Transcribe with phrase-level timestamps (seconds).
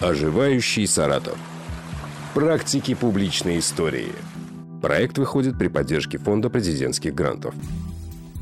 [0.00, 1.36] Оживающий Саратов.
[2.32, 4.12] Практики публичной истории.
[4.80, 7.54] Проект выходит при поддержке Фонда президентских грантов.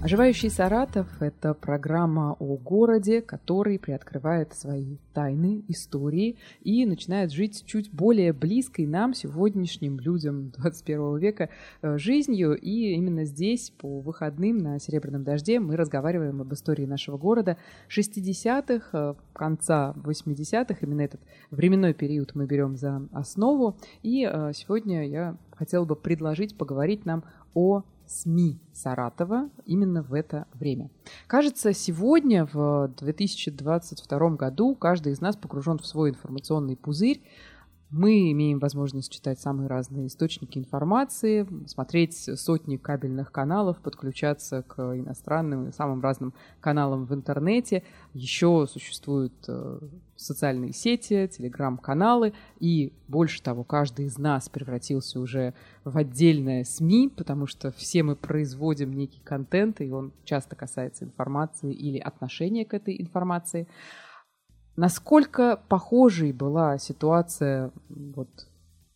[0.00, 7.90] Оживающий Саратов– это программа о городе, который приоткрывает свои тайны, истории и начинает жить чуть
[7.90, 11.48] более близкой нам, сегодняшним людям 21 века,
[11.82, 12.56] э, жизнью.
[12.56, 17.56] И именно здесь, по выходным на «Серебряном дожде», мы разговариваем об истории нашего города
[17.88, 20.76] 60-х, э, конца 80-х.
[20.80, 23.76] Именно этот временной период мы берем за основу.
[24.04, 27.24] И э, сегодня я хотела бы предложить поговорить нам
[27.54, 30.90] о СМИ Саратова именно в это время.
[31.26, 37.22] Кажется, сегодня, в 2022 году, каждый из нас погружен в свой информационный пузырь,
[37.90, 45.68] мы имеем возможность читать самые разные источники информации, смотреть сотни кабельных каналов, подключаться к иностранным
[45.68, 47.82] и самым разным каналам в интернете.
[48.12, 49.80] Еще существуют э,
[50.16, 55.54] социальные сети, телеграм-каналы, и больше того, каждый из нас превратился уже
[55.84, 61.72] в отдельное СМИ, потому что все мы производим некий контент, и он часто касается информации
[61.72, 63.66] или отношения к этой информации.
[64.78, 68.28] Насколько похожей была ситуация вот,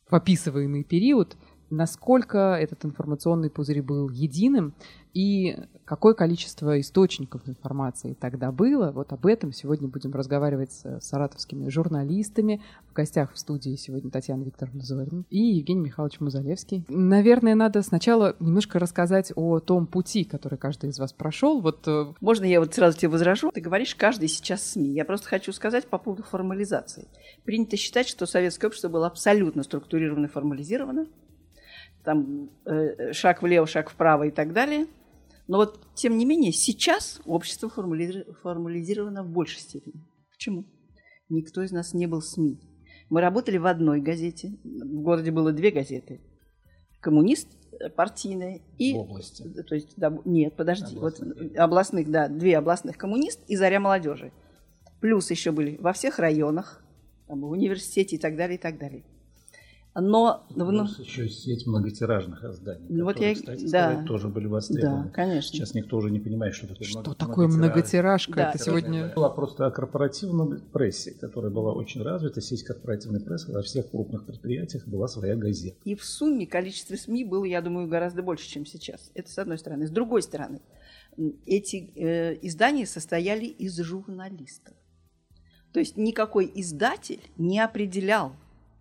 [0.08, 1.36] в описываемый период,
[1.73, 4.75] насколько этот информационный пузырь был единым,
[5.15, 8.92] и какое количество источников информации тогда было.
[8.92, 12.62] Вот об этом сегодня будем разговаривать с саратовскими журналистами.
[12.89, 16.84] В гостях в студии сегодня Татьяна Викторовна Зорин и Евгений Михайлович Музалевский.
[16.89, 21.61] Наверное, надо сначала немножко рассказать о том пути, который каждый из вас прошел.
[21.61, 21.86] Вот...
[21.86, 23.51] Э, Можно я вот сразу тебе возражу?
[23.53, 24.95] Ты говоришь, каждый сейчас СМИ.
[24.95, 27.09] Я просто хочу сказать по поводу формализации.
[27.45, 31.07] Принято считать, что советское общество было абсолютно структурировано и формализировано.
[32.05, 34.86] Там э, шаг влево, шаг вправо и так далее–
[35.48, 40.03] но вот, тем не менее, сейчас общество формализировано в большей степени.
[40.30, 40.64] Почему?
[41.28, 42.61] Никто из нас не был СМИ.
[43.11, 44.56] Мы работали в одной газете.
[44.64, 46.20] В городе было две газеты.
[47.00, 48.95] Коммунист э, партийная и...
[48.95, 49.42] В области.
[49.64, 50.96] То есть, да, нет, подожди.
[50.96, 51.36] Областных.
[51.36, 54.33] Вот, областных, да, две областных коммунист и заря молодежи.
[55.01, 56.83] Плюс еще были во всех районах,
[57.27, 59.05] там, в университете и так далее, и так далее.
[59.95, 65.05] Но ну, еще сеть многотиражных изданий, ну, вот я, кстати, да, сказать, тоже были востребованы.
[65.05, 65.55] Да, конечно.
[65.55, 68.33] Сейчас никто уже не понимает, что такое Что такое многотиражка?
[68.33, 68.51] Да.
[68.51, 69.13] Это сегодня...
[69.14, 72.41] Была просто о корпоративной прессе, которая была очень развита.
[72.41, 75.77] Сеть корпоративной прессы во всех крупных предприятиях была своя газета.
[75.85, 79.11] И в сумме количество СМИ было, я думаю, гораздо больше, чем сейчас.
[79.13, 79.86] Это с одной стороны.
[79.86, 80.63] С другой стороны,
[81.45, 84.75] эти э, издания состояли из журналистов.
[85.73, 88.33] То есть никакой издатель не определял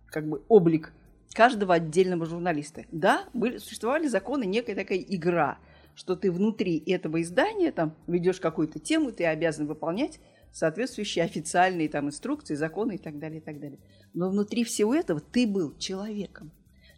[0.06, 0.92] как бы облик
[1.34, 2.84] каждого отдельного журналиста.
[2.90, 5.58] Да, были, существовали законы, некая такая игра,
[5.94, 10.20] что ты внутри этого издания там ведешь какую-то тему, ты обязан выполнять
[10.52, 13.78] соответствующие официальные там инструкции, законы и так далее, и так далее.
[14.14, 16.52] Но внутри всего этого ты был человеком.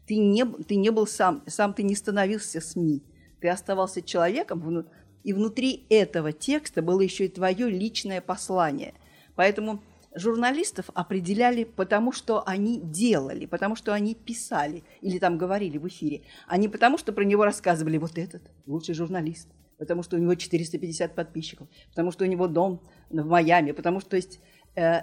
[0.07, 3.03] Ты не, ты не был сам, сам ты не становился СМИ.
[3.41, 4.87] Ты оставался человеком,
[5.23, 8.95] и внутри этого текста было еще и твое личное послание.
[9.35, 9.83] Поэтому
[10.15, 16.23] журналистов определяли потому, что они делали, потому что они писали или там говорили в эфире,
[16.47, 19.49] а не потому, что про него рассказывали вот этот лучший журналист,
[19.79, 22.81] потому что у него 450 подписчиков, потому что у него дом
[23.11, 24.41] в Майами, потому что, то есть,
[24.77, 25.01] э,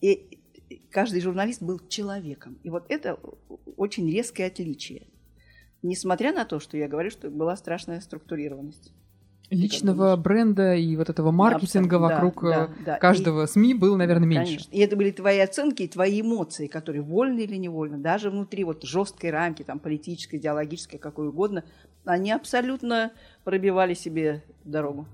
[0.00, 0.40] и,
[0.90, 2.58] каждый журналист был человеком.
[2.62, 3.18] И вот это
[3.76, 5.08] очень резкое отличие.
[5.82, 8.92] Несмотря на то, что я говорю, что была страшная структурированность
[9.50, 12.98] личного бренда и вот этого маркетинга да, вокруг да, э, да.
[12.98, 14.52] каждого и, СМИ было, наверное, меньше.
[14.52, 14.70] Конечно.
[14.72, 18.82] И это были твои оценки и твои эмоции, которые вольно или невольно, даже внутри вот
[18.84, 21.64] жесткой рамки, там, политической, идеологической, какой угодно,
[22.04, 23.12] они абсолютно
[23.44, 25.06] пробивали себе дорогу.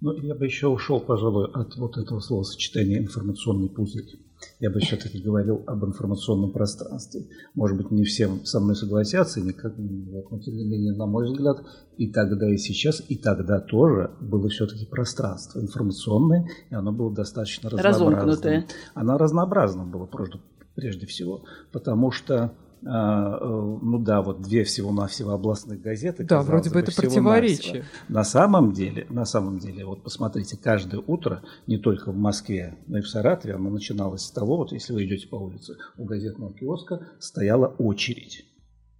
[0.00, 4.25] Ну, я бы еще ушел, пожалуй, от вот этого словосочетания информационный пузырь.
[4.60, 7.26] Я бы все-таки говорил об информационном пространстве.
[7.54, 11.58] Может быть, не всем со мной согласятся, никак, но тем не менее, на мой взгляд,
[11.96, 17.70] и тогда, и сейчас, и тогда тоже было все-таки пространство информационное, и оно было достаточно
[17.70, 18.66] разнообразное.
[18.94, 20.08] Оно разнообразно было,
[20.74, 22.52] прежде всего, потому что
[22.82, 26.24] ну да, вот две всего-навсего областных газеты.
[26.24, 27.84] Да, вроде бы это противоречие.
[28.08, 32.98] На самом деле, на самом деле, вот посмотрите, каждое утро, не только в Москве, но
[32.98, 36.52] и в Саратове, оно начиналось с того, вот если вы идете по улице, у газетного
[36.52, 38.44] киоска стояла очередь.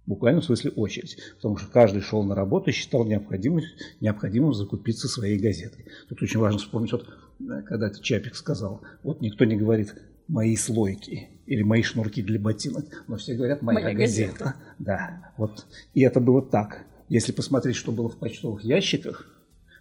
[0.07, 1.17] В смысле очередь.
[1.35, 3.63] Потому что каждый шел на работу и считал необходимым,
[3.99, 5.85] необходимым закупиться своей газетой.
[6.07, 7.05] Тут очень важно вспомнить, вот,
[7.41, 9.93] э, когда Чапик сказал, вот никто не говорит,
[10.27, 14.31] мои слойки или мои шнурки для ботинок, но все говорят моя, моя газета.
[14.31, 14.55] газета.
[14.79, 15.65] Да, вот.
[15.93, 16.85] И это было так.
[17.09, 19.33] Если посмотреть, что было в почтовых ящиках,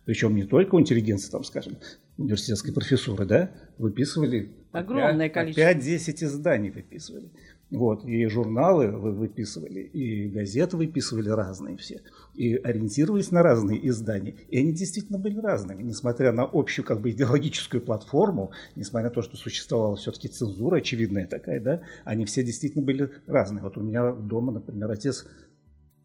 [0.04, 1.78] причем не только у интеллигенции, там, скажем,
[2.16, 5.62] университетской профессуры, да, выписывали Огромное количество.
[5.62, 7.30] 5-10 изданий выписывали.
[7.70, 12.00] Вот, и журналы вы выписывали, и газеты выписывали разные все,
[12.34, 14.36] и ориентировались на разные издания.
[14.50, 19.22] И они действительно были разными, несмотря на общую как бы идеологическую платформу, несмотря на то,
[19.22, 23.64] что существовала все-таки цензура очевидная такая, да, они все действительно были разные.
[23.64, 25.26] Вот у меня дома, например, отец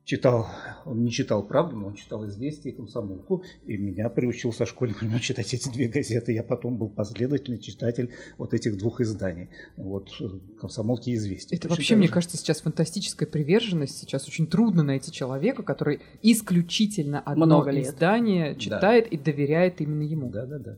[0.03, 0.47] читал,
[0.85, 5.01] он не читал «Правду», но он читал «Известия» и «Комсомолку», и меня приучил со школьных
[5.01, 6.33] времен читать эти две газеты.
[6.33, 10.09] Я потом был последовательный читатель вот этих двух изданий, вот
[10.59, 11.57] «Комсомолки» и «Известия».
[11.57, 13.97] Это вообще, мне кажется, сейчас фантастическая приверженность.
[13.97, 17.87] Сейчас очень трудно найти человека, который исключительно одно Много лет.
[17.87, 20.29] издание читает и доверяет именно ему.
[20.29, 20.77] Да-да-да.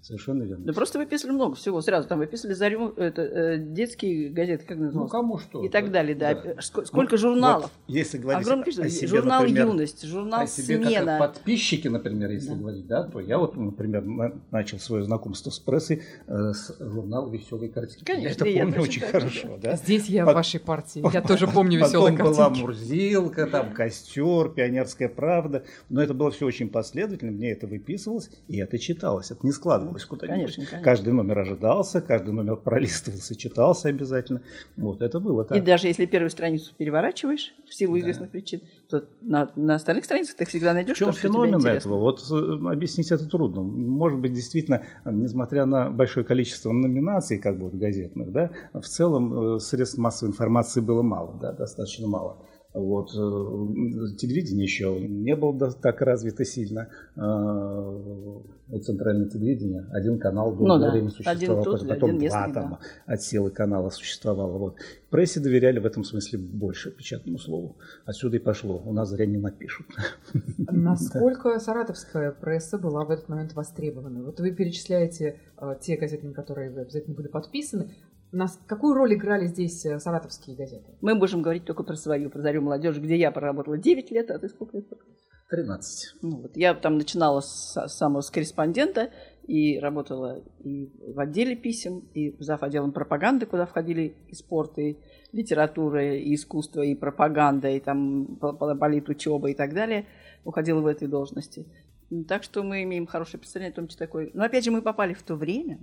[0.00, 0.64] Совершенно верно.
[0.64, 2.08] Да просто выписали много всего сразу.
[2.08, 5.12] Там выписали зарю, это, э, детские газеты, как Ну, назывался?
[5.12, 5.64] кому что.
[5.64, 6.34] и так далее, да.
[6.34, 6.50] Да.
[6.52, 7.62] Ск- Сколько Ну, журналов?
[7.64, 8.88] вот если говорить Огромное о количество.
[8.90, 11.16] себе, журнал например, «Юность», журнал о себе как «Смена».
[11.16, 12.54] о подписчике, например, если Да.
[12.54, 17.28] говорить, да, то я вот, например, на- начал свое знакомство с прессой э, с журнала
[17.30, 18.04] «Веселые картинки».
[18.04, 19.76] Конечно, я это я помню очень так хорошо, да.
[19.76, 21.02] Здесь я Пот- в вашей партии.
[21.12, 22.62] Я тоже помню веселые Потом была картинки.
[22.66, 25.64] Мурзилка, там костер, пионерская правда.
[25.88, 29.30] Но это было все очень последовательно, мне это выписывалось, и это читалось.
[29.32, 30.54] Это не складывалось куда-нибудь.
[30.54, 30.84] Конечно, конечно.
[30.84, 34.42] Каждый номер ожидался, каждый номер пролистывался, читался обязательно.
[34.76, 35.58] Вот это было так.
[35.58, 38.00] И даже если первую страницу переворачиваешь в силу Да.
[38.00, 41.56] известных причин, то на, на остальных страницах ты всегда В найдешь чем то, что феномен
[41.56, 41.78] интересно.
[41.88, 41.98] этого?
[41.98, 43.62] Вот э, объяснить это трудно.
[43.62, 48.82] Может быть, действительно, э, несмотря на большое количество номинаций, как бы вот газетных, да, в
[48.86, 52.38] целом э, средств массовой информации было мало, да, достаточно мало.
[52.74, 56.88] Вот, э, телевидение еще не было так развито сильно.
[57.16, 58.40] Э,
[58.82, 62.52] Центральное телевидение, один канал Ну долгое да, время один существовал, тот же, потом один два
[62.52, 64.58] там отсела канала существовало.
[64.58, 64.76] Вот.
[65.08, 67.78] Прессе доверяли в этом смысле больше печатному слову.
[68.04, 68.82] Отсюда и пошло.
[68.84, 69.86] У нас зря не напишут.
[70.58, 74.22] Насколько саратовская пресса была в этот момент востребована?
[74.22, 77.94] Вот вы перечисляете э, те газеты, на которые вы обязательно были подписаны.
[78.30, 80.84] Нас, какую роль играли здесь э, саратовские газеты?
[81.00, 84.38] Мы можем говорить только про свою, про «Зарю молодежи», где я проработала 9 лет, а
[84.38, 84.86] ты сколько лет?
[85.50, 86.16] 13.
[86.20, 86.56] Ну, вот.
[86.56, 89.10] Я там начинала с с самого с корреспондента
[89.46, 92.62] и работала и в отделе писем, и зав.
[92.62, 94.98] отделом пропаганды, куда входили и спорт, и
[95.32, 100.06] литература, и искусство, и пропаганда, и там политучеба и так далее.
[100.44, 101.66] Уходила в этой должности.
[102.26, 104.30] Так что мы имеем хорошее представление о том, что такое.
[104.34, 105.78] Но опять же, мы попали в то время,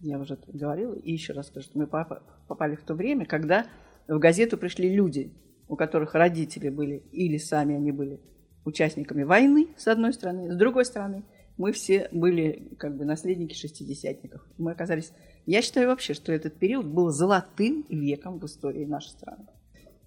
[0.00, 3.66] я уже говорила, и еще раз скажу, что мы попа- попали в то время, когда
[4.08, 5.32] в газету пришли люди,
[5.68, 8.20] у которых родители были или сами они были
[8.64, 11.24] участниками войны, с одной стороны, с другой стороны,
[11.56, 14.42] мы все были как бы наследники шестидесятников.
[14.56, 15.12] Мы оказались...
[15.46, 19.46] Я считаю вообще, что этот период был золотым веком в истории нашей страны.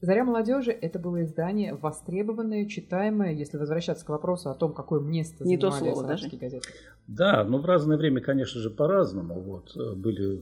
[0.03, 5.45] «Заря молодежи»— это было издание востребованное, читаемое, если возвращаться к вопросу о том, какое место
[5.45, 6.67] Не то занимали слово саратовские газеты.
[7.07, 9.39] Да, но в разное время, конечно же, по-разному.
[9.39, 9.71] Вот.
[9.77, 10.41] э, Были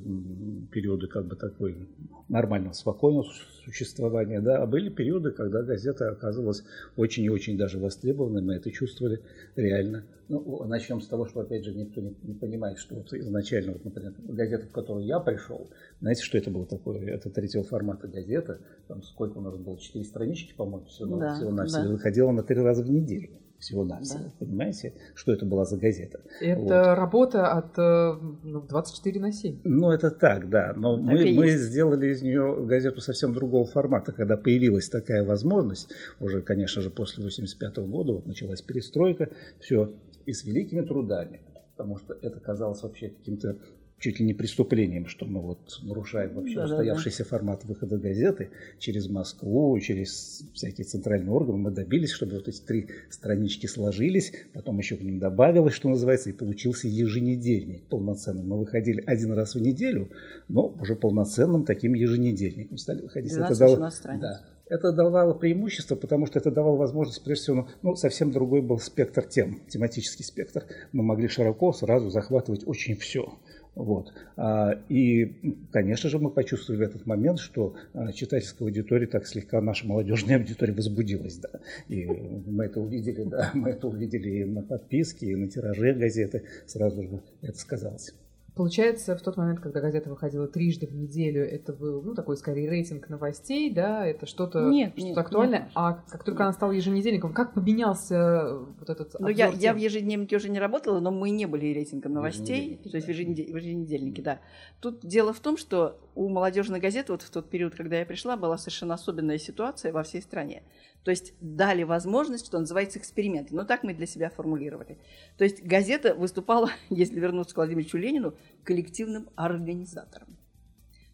[0.71, 1.87] периоды как бы такой
[2.27, 3.25] нормального, спокойного
[3.63, 6.63] существования, да, а были периоды, когда газета оказывалась
[6.95, 9.21] очень и очень даже востребованной, мы это чувствовали
[9.55, 10.03] реально.
[10.29, 13.83] Ну, начнем с того, что, опять же, никто не, не понимает, что вот изначально, вот,
[13.83, 15.69] например, газета, в которую я пришел,
[15.99, 17.05] знаете, что это было такое?
[17.07, 21.51] Это третьего формата газета, там сколько у нас было, четыре странички, по-моему, всего, Да, всего
[21.51, 21.89] навсего, да.
[21.91, 23.29] выходила на три раза в неделю
[23.61, 24.19] всего-навсего.
[24.25, 24.31] Да.
[24.39, 26.19] Понимаете, что это была за газета?
[26.41, 26.71] Это Вот.
[26.97, 28.13] работа от э,
[28.43, 29.59] ну, 24 на 7.
[29.63, 30.73] Ну, это так, да.
[30.75, 31.63] Но Так мы, мы есть.
[31.63, 34.11] сделали из нее газету совсем другого формата.
[34.11, 39.93] Когда появилась такая возможность, уже, конечно же, после 85 года, вот началась перестройка, все,
[40.25, 41.41] и с великими трудами,
[41.77, 43.57] потому что это казалось вообще каким-то
[44.01, 46.73] чуть ли не преступлением, что мы вот нарушаем вообще Да-да-да.
[46.75, 51.59] устоявшийся формат выхода газеты через Москву, через всякие центральные органы.
[51.59, 56.31] Мы добились, чтобы вот эти три странички сложились, потом еще к ним добавилось, что называется,
[56.31, 58.43] и получился еженедельник полноценный.
[58.43, 60.09] Мы выходили один раз в неделю,
[60.47, 63.31] но уже полноценным таким еженедельником стали выходить.
[63.33, 64.41] Это 12-18 дало- да.
[64.67, 69.21] Это давало преимущество, потому что это давало возможность, прежде всего, ну, совсем другой был спектр
[69.21, 70.63] тем, тематический спектр.
[70.93, 73.33] Мы могли широко сразу захватывать очень все.
[73.75, 74.13] Вот.
[74.35, 79.61] А, И, конечно же, мы почувствовали в этот момент, что а, читательская аудитория так слегка,
[79.61, 81.37] наша молодежная аудитория возбудилась.
[81.37, 81.49] Да.
[81.87, 86.43] И мы это увидели, да, мы это увидели и на подписке, и на тираже газеты.
[86.65, 88.13] Сразу же это сказалось.
[88.53, 92.69] Получается, в тот момент, когда газета выходила трижды в неделю, это был, ну, такой, скорее,
[92.69, 95.59] рейтинг новостей, да, это что-то Нет, что нет, актуальное.
[95.61, 95.69] нет.
[95.73, 100.35] а как только она стала еженедельником, как поменялся вот этот Ну, я, я в ежедневнике
[100.35, 103.13] уже не работала, но мы не были рейтингом новостей, Еженедельнике, то есть в, да.
[103.13, 104.39] еженеде- в еженедельнике, да.
[104.81, 108.35] Тут дело в том, что у молодежной газеты вот в тот период, когда я пришла,
[108.35, 110.63] была совершенно особенная ситуация во всей стране.
[111.03, 113.51] То есть дали возможность, что называется, эксперимент.
[113.51, 114.99] Но так мы для себя формулировали.
[115.37, 120.37] То есть газета выступала, если вернуться к Владимиру Ленину, коллективным организатором.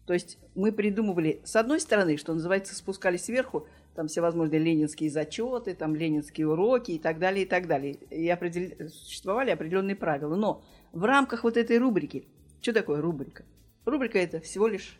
[0.06, 5.74] То есть мы придумывали, с одной стороны, что называется, спускали сверху, там всевозможные ленинские зачеты,
[5.74, 7.94] там ленинские уроки и так далее, и так далее.
[8.10, 8.88] И определ...
[8.88, 10.34] существовали определенные правила.
[10.34, 12.26] Но в рамках вот этой рубрики,
[12.62, 13.44] что такое рубрика?
[13.84, 14.98] Рубрика– это всего лишь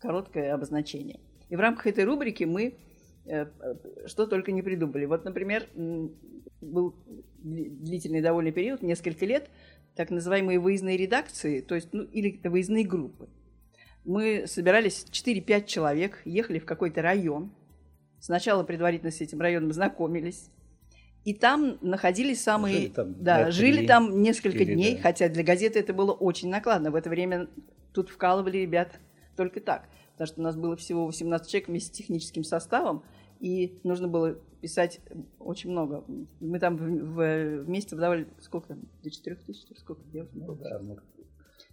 [0.00, 1.20] короткое обозначение.
[1.48, 2.74] И в рамках этой рубрики мы
[4.06, 5.04] что только не придумали.
[5.04, 5.66] Вот, например,
[6.60, 6.94] был
[7.38, 9.50] длительный довольно период, несколько лет,
[9.94, 13.28] так называемые выездные редакции, то есть, ну, или выездные группы–
[14.04, 17.52] мы собирались 4-5 человек, ехали в какой-то район.
[18.18, 20.50] Сначала предварительно с этим районом знакомились.
[21.24, 22.76] И там находились самые...
[22.76, 25.02] Жили там, да, жили там несколько или, дней, да.
[25.02, 26.90] хотя для газеты это было очень накладно.
[26.90, 27.48] В это время
[27.92, 28.98] тут вкалывали ребят
[29.36, 29.88] только так.
[30.20, 33.02] Потому что у нас было всего 18 человек вместе с техническим составом,
[33.40, 35.00] и нужно было писать
[35.38, 36.04] очень много.
[36.40, 38.82] Мы там в, в, вместе выдавали сколько там?
[39.02, 39.66] До 4 тысяч?
[39.78, 40.02] Сколько?
[40.12, 40.62] Я уже не помню.
[40.62, 40.98] Да, ну,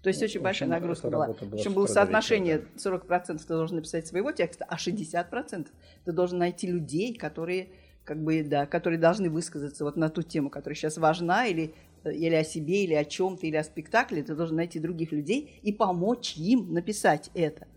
[0.01, 1.34] то есть очень большая нагрузка была.
[1.51, 5.68] Причем было соотношение 40% ты должен написать своего текста, а 60%
[6.06, 7.72] ты должен найти людей, которые
[8.06, 11.74] как бы, да, которые должны высказаться вот на ту тему, которая сейчас важна, или,
[12.06, 15.74] или о себе, или о чем-то, или о спектакле, ты должен найти других людей и
[15.74, 17.68] помочь им написать это.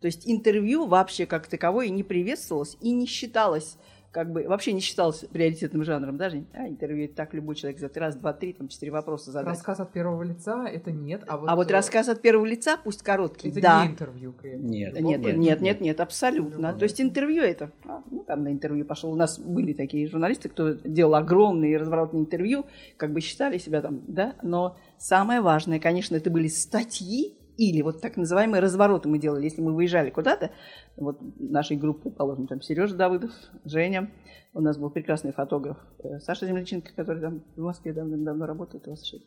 [0.00, 3.76] То есть интервью вообще как таковое не приветствовалось и не считалось
[4.12, 8.16] как бы вообще не считался приоритетным жанром, даже а, интервью так любой человек за раз,
[8.16, 9.54] два, три, там четыре вопроса задать.
[9.54, 13.02] Рассказ от первого лица это нет, а вот, а вот рассказ от первого лица, пусть
[13.02, 13.84] короткий, это да.
[13.84, 16.72] не интервью, Нет, нет, нет, нет, нет, нет, абсолютно.
[16.72, 19.12] То есть интервью это, а, ну там на интервью пошел.
[19.12, 22.66] У нас были такие журналисты, кто делал огромные разворотные интервью,
[22.96, 28.00] как бы считали себя там, да, но самое важное, конечно, это были статьи или вот
[28.00, 30.50] так называемые развороты мы делали, если мы выезжали куда-то,
[30.96, 33.32] вот нашей группы, положим, там Сережа Давыдов,
[33.66, 34.10] Женя,
[34.54, 38.90] у нас был прекрасный фотограф э, Саша Земляченко, который там в Москве давно-давно работает, у
[38.90, 39.18] вас еще.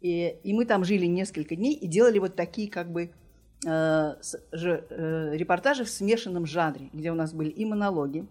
[0.00, 3.12] И, и мы там жили несколько дней и делали вот такие как бы
[3.64, 4.14] э,
[4.50, 8.26] же, э, репортажи в смешанном жанре, где у нас были и монологи,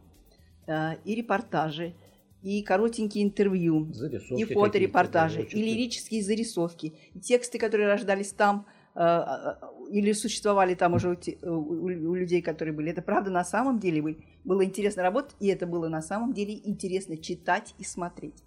[0.67, 1.93] э, и репортажи,
[2.41, 8.65] и коротенькие интервью, зарисовки и фоторепортажи, и лирические зарисовки, и тексты, которые рождались там–
[8.95, 12.91] или существовали там уже у, у людей, которые были.
[12.91, 17.17] Это правда на самом деле было интересно работать, и это было на самом деле интересно
[17.17, 18.43] читать и смотреть.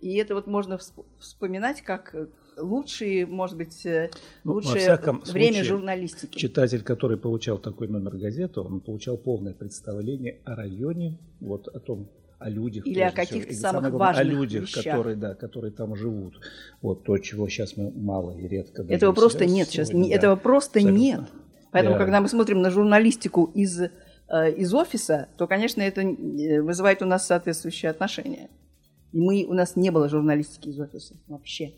[0.00, 0.78] И это вот можно
[1.18, 2.14] вспоминать как
[2.58, 4.10] лучшие, может быть, э,
[4.44, 6.38] ну, лучшее время случае, журналистики.
[6.38, 12.10] Читатель, который получал такой номер газеты, он получал полное представление о районе, вот о том,
[12.38, 12.86] о людях.
[12.86, 14.84] Или о каких-то самых главное, важных О людях, вещах.
[14.84, 16.40] которые, да, которые там живут.
[16.82, 19.88] Вот то, чего сейчас мы мало и редко Этого просто нет сейчас.
[19.88, 21.02] Сегодня, этого просто абсолютно.
[21.02, 21.20] нет.
[21.72, 22.04] Поэтому, да.
[22.04, 23.90] когда мы смотрим на журналистику из, э,
[24.56, 28.50] из офиса, то, конечно, это э, вызывает у нас соответствующие отношения.
[29.12, 31.72] И мы, у нас не было журналистики из офиса вообще.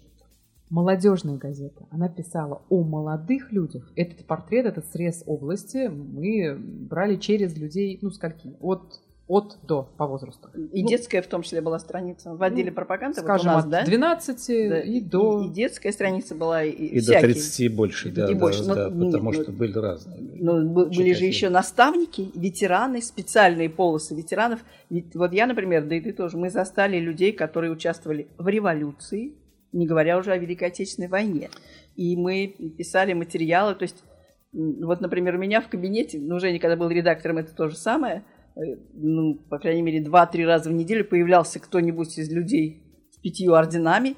[0.70, 1.86] Молодежная газета.
[1.90, 3.90] Она писала о молодых людях.
[3.96, 8.54] Этот портрет, этот срез области мы брали через людей, ну, скольки?
[8.60, 10.48] От от до по возрасту.
[10.72, 13.20] И ну, детская в том числе была страница в отделе ну, пропаганды.
[13.20, 13.84] Скажем, вот у нас, от да?
[13.84, 15.42] 12 да, и, до...
[15.42, 18.64] И, и детская страница была, и, и до 30 больше, да, и да, больше.
[18.64, 20.18] да, ну, потому нет, что были разные.
[20.18, 24.60] Ну, были же еще наставники, ветераны, специальные полосы ветеранов.
[24.88, 29.34] Ведь, вот я, например, да и ты тоже, мы застали людей, которые участвовали в революции,
[29.72, 31.50] не говоря уже о Великой Отечественной войне.
[31.96, 32.46] И мы
[32.78, 34.02] писали материалы, то есть,
[34.54, 38.24] вот, например, у меня в кабинете, ну, Женя, когда был редактором, это то же самое–
[38.92, 44.16] ну, по крайней мере, два-три раза в неделю появлялся кто-нибудь из людей с пятью орденами.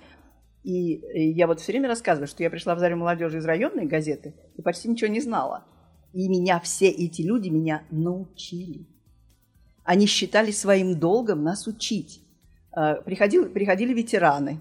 [0.62, 4.34] И я вот все время рассказываю, что я пришла в Зарю молодежи из районной газеты
[4.56, 5.64] и почти ничего не знала.
[6.12, 8.86] И меня все эти люди меня научили.
[9.84, 12.22] Они считали своим долгом нас учить.
[12.76, 14.60] Э, приходили, приходили ветераны,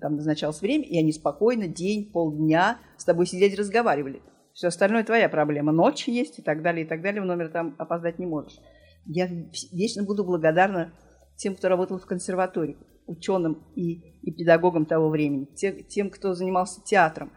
[0.00, 4.22] там назначалось время, и они спокойно день, полдня с тобой сидеть разговаривали.
[4.52, 5.70] Все остальное твоя проблема.
[5.70, 7.20] Ночь есть и так далее, и так далее.
[7.20, 8.58] В номер там опоздать не можешь.
[9.06, 9.28] Я
[9.72, 10.92] вечно буду благодарна
[11.36, 16.82] тем, кто работал в консерватории, ученым и, и педагогам того времени, тем, тем, кто занимался
[16.82, 17.32] театром.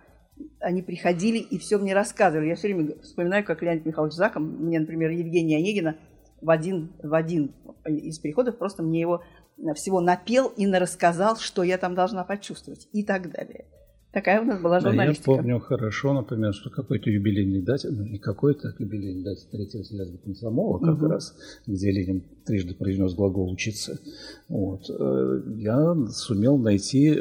[0.60, 2.48] Они приходили и все мне рассказывали.
[2.48, 5.98] Я все время вспоминаю, как Леонид Михайлович Заком, мне, например, Евгения Онегина
[6.42, 7.54] в один, в один
[7.86, 9.22] из переходов просто мне его
[9.76, 13.66] всего напел и рассказал, что я там должна почувствовать и так далее.
[14.12, 15.26] Такая у нас была журналистика.
[15.28, 19.46] Да, я помню хорошо, например, что какой-то юбилейный дате, ну не какой-то, а юбилейный дате
[19.52, 21.08] третьего съезда комсомола, как угу.
[21.08, 21.36] раз,
[21.68, 24.00] где Ленин трижды произнес глагол «учиться»,
[24.48, 27.16] вот, э, я сумел найти э,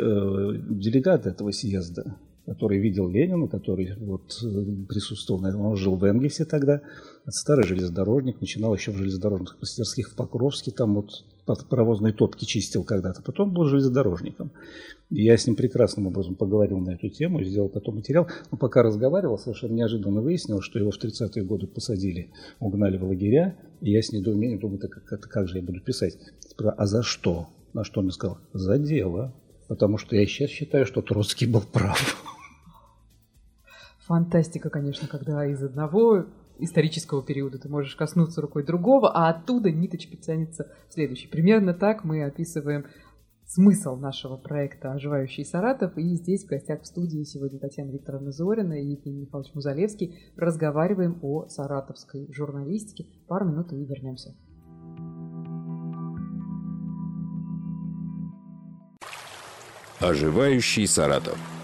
[0.70, 2.16] делегата этого съезда.
[2.46, 4.42] который видел Ленина, который вот
[4.88, 5.60] присутствовал на этом.
[5.66, 6.80] Он жил в Энгельсе тогда,
[7.28, 11.10] старый железнодорожник, начинал еще в железнодорожных мастерских в Покровске, там вот
[11.68, 14.50] паровозные топки чистил когда-то, потом был железнодорожником.
[15.10, 18.28] Я с ним прекрасным образом поговорил на эту тему, сделал потом материал.
[18.50, 23.56] Но пока разговаривал, совершенно неожиданно выяснил, что его в 30-е годы посадили, угнали в лагеря.
[23.80, 26.18] И я с недоумением думаю, так как, как же я буду писать?
[26.58, 27.48] А за что?
[27.72, 28.38] На что он мне сказал?
[28.52, 29.32] За дело.
[29.66, 32.22] Потому что я сейчас считаю, что Троцкий был прав.
[34.00, 36.26] Фантастика, конечно, когда из одного
[36.58, 41.28] исторического периода ты можешь коснуться рукой другого, а оттуда ниточка тянется в следующий.
[41.28, 42.86] Примерно так мы описываем
[43.48, 45.96] смысл нашего проекта «Оживающий Саратов».
[45.96, 50.16] И здесь в гостях в студии сегодня Татьяна Викторовна Зорина и Евгений Михайлович Музалевский.
[50.36, 53.06] Разговариваем о саратовской журналистике.
[53.26, 54.36] Пару минут и вернемся.
[60.00, 61.57] «Оживающий Саратов».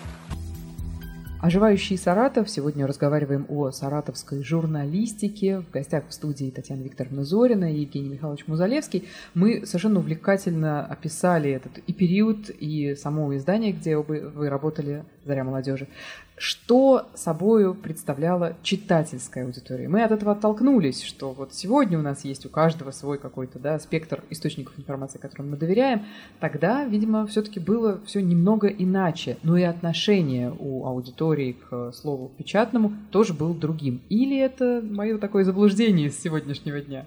[1.45, 2.49] Оживающий Саратов.
[2.49, 5.59] Сегодня разговариваем о саратовской журналистике.
[5.59, 9.07] В гостях в студии Татьяна Викторовна Зорина и Евгений Михайлович Музалевский.
[9.35, 15.89] Мы совершенно увлекательно описали этот и период, и само издание, где вы, работали, «Заря молодежи»
[16.37, 19.89] что собою представляла читательская аудитория.
[19.89, 23.79] Мы от этого оттолкнулись, что вот сегодня у нас есть у каждого свой какой-то да,
[23.79, 26.05] спектр источников информации, которым мы доверяем.
[26.41, 32.93] Тогда, видимо, все-таки было все немного иначе, но и отношение у аудитории к слову печатному
[33.11, 34.03] тоже было другим.
[34.09, 37.07] Или это мое такое заблуждение с сегодняшнего дня?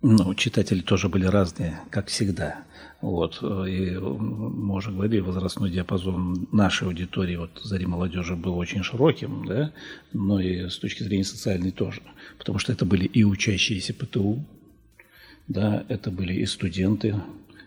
[0.00, 2.64] Ну, читатели тоже были разные, как всегда.
[3.02, 9.44] Вот, и мы уже говорили, возрастной диапазон нашей аудитории, вот зари молодежи, был очень широким,
[9.44, 9.72] да,
[10.12, 12.00] но и с точки зрения социальной тоже.
[12.38, 14.44] Потому что это были и учащиеся ПТУ,
[15.48, 17.16] да, это были и студенты,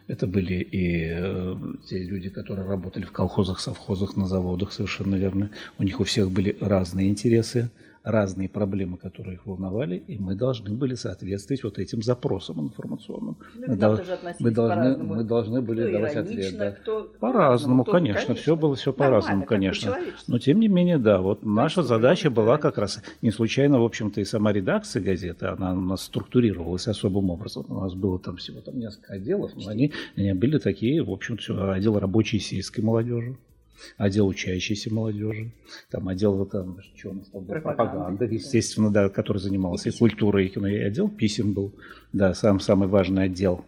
[0.08, 1.56] это были и э,
[1.90, 5.50] те люди, которые работали в колхозах, совхозах, на заводах, совершенно верно.
[5.78, 7.72] У них у всех были разные интересы
[8.06, 13.38] разные проблемы, которые их волновали, и мы должны были соответствовать вот этим запросам информационным.
[13.56, 14.00] Ну, мы, дол-
[14.40, 16.58] мы, должны, мы должны были кто давать ответ.
[16.58, 16.72] Да.
[16.72, 19.98] Кто, по-разному, кто, конечно, конечно, все было все по-разному, конечно.
[20.28, 23.84] Но тем не менее, да, вот конечно, наша задача была как раз, не случайно, в
[23.84, 27.66] общем-то, и сама редакция газеты, она у нас структурировалась особым образом.
[27.70, 31.74] У нас было там всего там несколько отделов, но они, они были такие, в общем-то,
[31.74, 33.36] отдел рабочей сельской молодежи
[33.98, 35.52] отдел учащейся молодежи,
[35.90, 40.48] там отдел там, что у нас там, пропаганда, естественно, да, который занимался и, и культурой,
[40.48, 41.74] и кино, и отдел писем был,
[42.14, 43.66] да, сам самый важный отдел.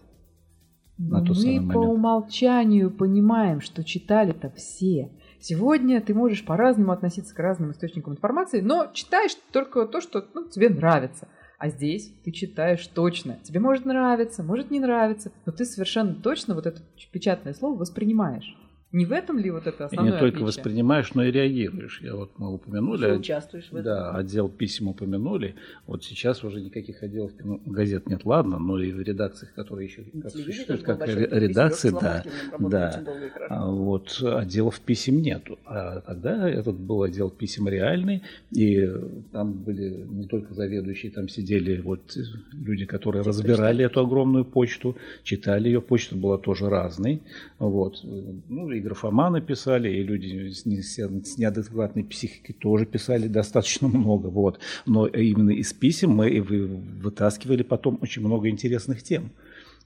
[0.97, 1.75] На тот Мы по момент.
[1.75, 5.11] умолчанию понимаем, что читали-то все.
[5.39, 10.49] Сегодня ты можешь по-разному относиться к разным источникам информации, но читаешь только то, что ну,
[10.49, 11.27] тебе нравится.
[11.59, 13.37] А здесь ты читаешь точно.
[13.43, 18.55] Тебе может нравиться, может не нравиться, но ты совершенно точно вот это печатное слово воспринимаешь.
[18.93, 20.45] Не в этом ли вот это основное И не только отличие?
[20.45, 21.99] воспринимаешь, но и реагируешь.
[22.01, 23.07] Я вот мы упомянули.
[23.07, 23.83] Ты участвуешь в этом.
[23.83, 25.55] Да, отдел писем упомянули.
[25.85, 30.03] Вот сейчас уже никаких отделов ну, газет нет, ладно, но и в редакциях, которые еще
[30.21, 32.23] как существуют, как редакции, да,
[32.59, 33.03] да.
[33.49, 35.59] А вот отделов писем нету.
[35.65, 38.89] А тогда этот был отдел писем реальный, и
[39.33, 42.17] там были не только заведующие, там сидели вот
[42.53, 45.81] люди, которые Те разбирали эту огромную почту, читали ее.
[45.81, 47.21] Почта была тоже разной.
[47.59, 47.99] Вот.
[48.03, 54.27] Ну, и графоманы писали, и люди с, с неадекватной психикой тоже писали достаточно много.
[54.27, 54.59] Вот.
[54.85, 59.31] Но именно из писем мы вытаскивали потом очень много интересных тем.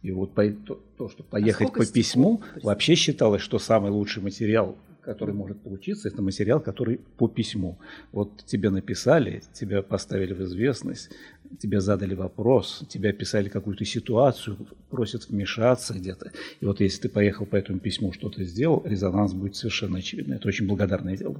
[0.01, 4.21] И вот по, то, то, что поехать а по письму, вообще считалось, что самый лучший
[4.21, 7.79] материал который может получиться, это материал, который по письму.
[8.11, 11.09] Вот тебе написали, тебя поставили в известность,
[11.59, 14.57] тебе задали вопрос, тебя писали какую-то ситуацию,
[14.89, 16.31] просят вмешаться где-то.
[16.59, 20.37] И вот если ты поехал по этому письму, что-то сделал, резонанс будет совершенно очевидный.
[20.37, 21.35] Это очень благодарное дело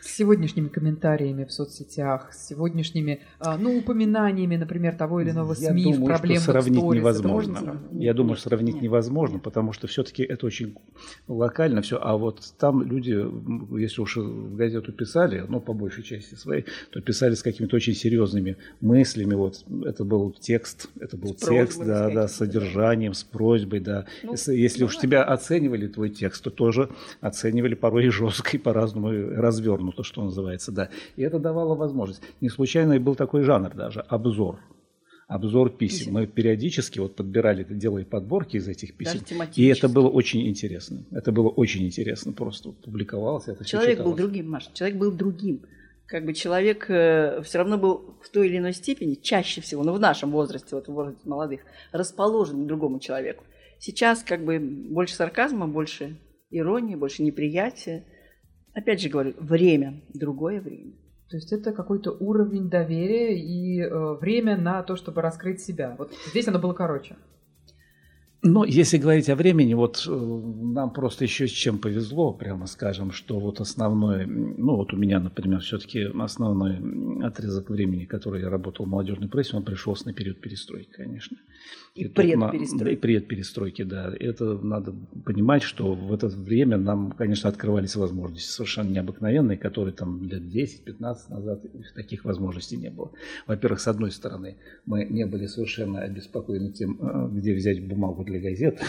[0.00, 5.82] с сегодняшними комментариями в соцсетях, с сегодняшними а, ну, упоминаниями, например, того или иного СМИ
[5.82, 7.00] Я думаю, в проблемных что сравнить сторис.
[7.00, 7.52] невозможно.
[7.52, 7.80] Можно...
[7.92, 9.42] Я думаю, что сравнить нет, невозможно, нет.
[9.42, 10.76] потому что все-таки это очень
[11.28, 11.98] локально все.
[12.00, 13.24] А вот там люди,
[13.78, 17.94] если уж в газету писали, ну, по большей части своей, то писали с какими-то очень
[17.94, 19.34] серьезными мыслями.
[19.34, 24.06] Вот это был текст, это был с текст, да, да, с содержанием, с просьбой, да.
[24.22, 26.88] Ну, если ну, уж тебя оценивали твой текст, то тоже
[27.20, 30.90] оценивали порой и жестко, и по-разному развернуто ну, то, что называется, да.
[31.16, 32.22] И это давало возможность.
[32.40, 34.58] Не случайно и был такой жанр даже, обзор.
[35.26, 35.98] Обзор писем.
[35.98, 36.12] писем.
[36.14, 39.20] Мы периодически вот подбирали, делали подборки из этих писем.
[39.54, 41.04] И это было очень интересно.
[41.12, 42.32] Это было очень интересно.
[42.32, 43.46] Просто публиковалось.
[43.46, 44.70] Это человек был другим, Маша.
[44.74, 45.62] Человек был другим.
[46.06, 49.92] Как бы человек э, все равно был в той или иной степени, чаще всего, но
[49.92, 51.60] ну, в нашем возрасте, вот в возрасте молодых,
[51.92, 53.44] расположен к другому человеку.
[53.78, 56.18] Сейчас как бы больше сарказма, больше
[56.50, 58.04] иронии, больше неприятия
[58.80, 60.92] Опять же говорю, время, другое время.
[61.28, 65.94] То есть это какой-то уровень доверия и э, время на то, чтобы раскрыть себя.
[65.98, 67.16] Вот здесь оно было короче.
[68.42, 73.12] Но если говорить о времени, вот э, нам просто еще с чем повезло, прямо скажем,
[73.12, 76.78] что вот основной, ну вот у меня, например, все-таки основной
[77.22, 81.36] отрезок времени, который я работал в молодежной прессе, он пришелся на период перестройки, конечно.
[82.04, 82.94] И, предперестройки.
[82.94, 84.12] И предперестройки, да.
[84.18, 90.22] Это надо понимать, что в это время нам, конечно, открывались возможности совершенно необыкновенные, которые там
[90.22, 91.62] лет 10-15 назад
[91.94, 93.10] таких возможностей не было.
[93.46, 98.40] Во-первых, с одной стороны, мы не были совершенно обеспокоены тем, э, где взять бумагу для
[98.40, 98.80] газет,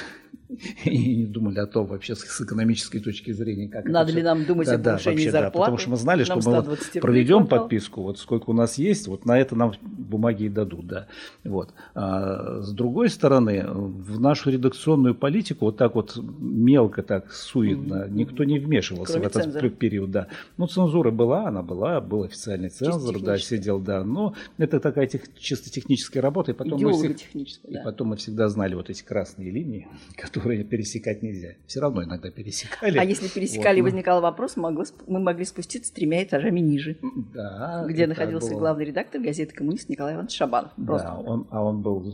[0.85, 4.67] и не думали о том вообще с экономической точки зрения, как Надо ли нам думать
[4.67, 5.57] да, о повышении да, зарплаты?
[5.57, 9.07] Да, потому что мы знали, что мы вот проведем подписку, вот сколько у нас есть,
[9.07, 11.07] вот на это нам бумаги и дадут, да.
[11.43, 11.73] Вот.
[11.95, 18.43] А с другой стороны, в нашу редакционную политику вот так вот мелко, так суетно, никто
[18.43, 19.69] не вмешивался Кроме в этот цензора.
[19.69, 20.27] период, да.
[20.57, 24.03] Ну, цензура была, она была, был официальный цензор, да, сидел, да.
[24.03, 27.17] Но это такая тех, чисто техническая работа, и потом, мы, всег...
[27.63, 27.81] да.
[27.81, 29.87] и потом мы всегда знали вот эти красные линии,
[30.17, 31.53] которые пересекать нельзя.
[31.67, 32.97] Все равно иногда пересекали.
[32.97, 36.97] А если пересекали, вот, возникал вопрос, могло, мы могли спуститься тремя этажами ниже.
[37.33, 37.85] Да.
[37.87, 38.59] Где находился было...
[38.59, 40.71] главный редактор газеты «Коммунист» Николай Иванович Шабанов.
[40.75, 41.07] Просто.
[41.07, 42.11] Да, он, а он был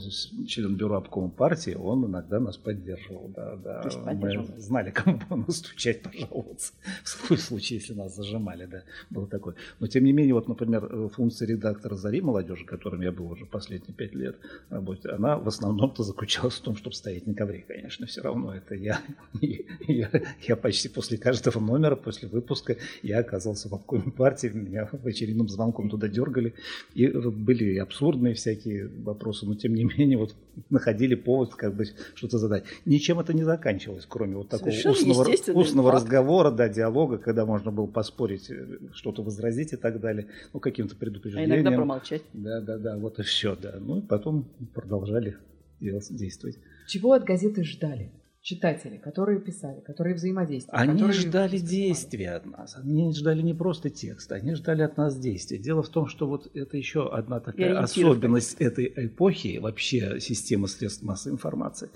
[0.67, 3.31] член бюро обкома партии, он иногда нас поддерживал.
[3.35, 3.81] Да, да.
[4.05, 4.47] поддерживал.
[4.55, 6.73] Мы знали, кому настучать, пожаловаться.
[7.03, 9.55] В случае, если нас зажимали, да, было такое.
[9.79, 13.93] Но тем не менее, вот, например, функция редактора «Зари молодежи», которым я был уже последние
[13.93, 14.37] пять лет
[14.69, 18.75] работать, она в основном-то заключалась в том, чтобы стоять на ковре, конечно, все равно это
[18.75, 18.99] я,
[19.41, 20.09] я,
[20.41, 25.49] я почти после каждого номера, после выпуска, я оказался в обкоме партии, меня в очередным
[25.49, 26.53] звонком туда дергали,
[26.93, 30.35] и были и абсурдные всякие вопросы, но тем не менее вот
[30.69, 32.63] находили повод как бы что-то задать.
[32.85, 37.87] Ничем это не заканчивалось, кроме вот такого устного, устного разговора, да, диалога, когда можно было
[37.87, 38.51] поспорить,
[38.93, 41.51] что-то возразить и так далее, ну, каким-то предупреждением.
[41.51, 42.23] А иногда промолчать.
[42.33, 43.75] Да, да, да, вот и все, да.
[43.79, 45.37] Ну, и потом продолжали
[45.79, 46.57] действовать.
[46.87, 48.11] Чего от газеты ждали?
[48.47, 50.81] Читатели, которые писали, которые взаимодействовали.
[50.81, 52.77] Они которые ждали действия от нас.
[52.77, 55.57] Они ждали не просто текста, они ждали от нас действия.
[55.57, 61.03] Дело в том, что вот это еще одна такая особенность этой эпохи, вообще системы средств
[61.03, 61.89] массовой информации.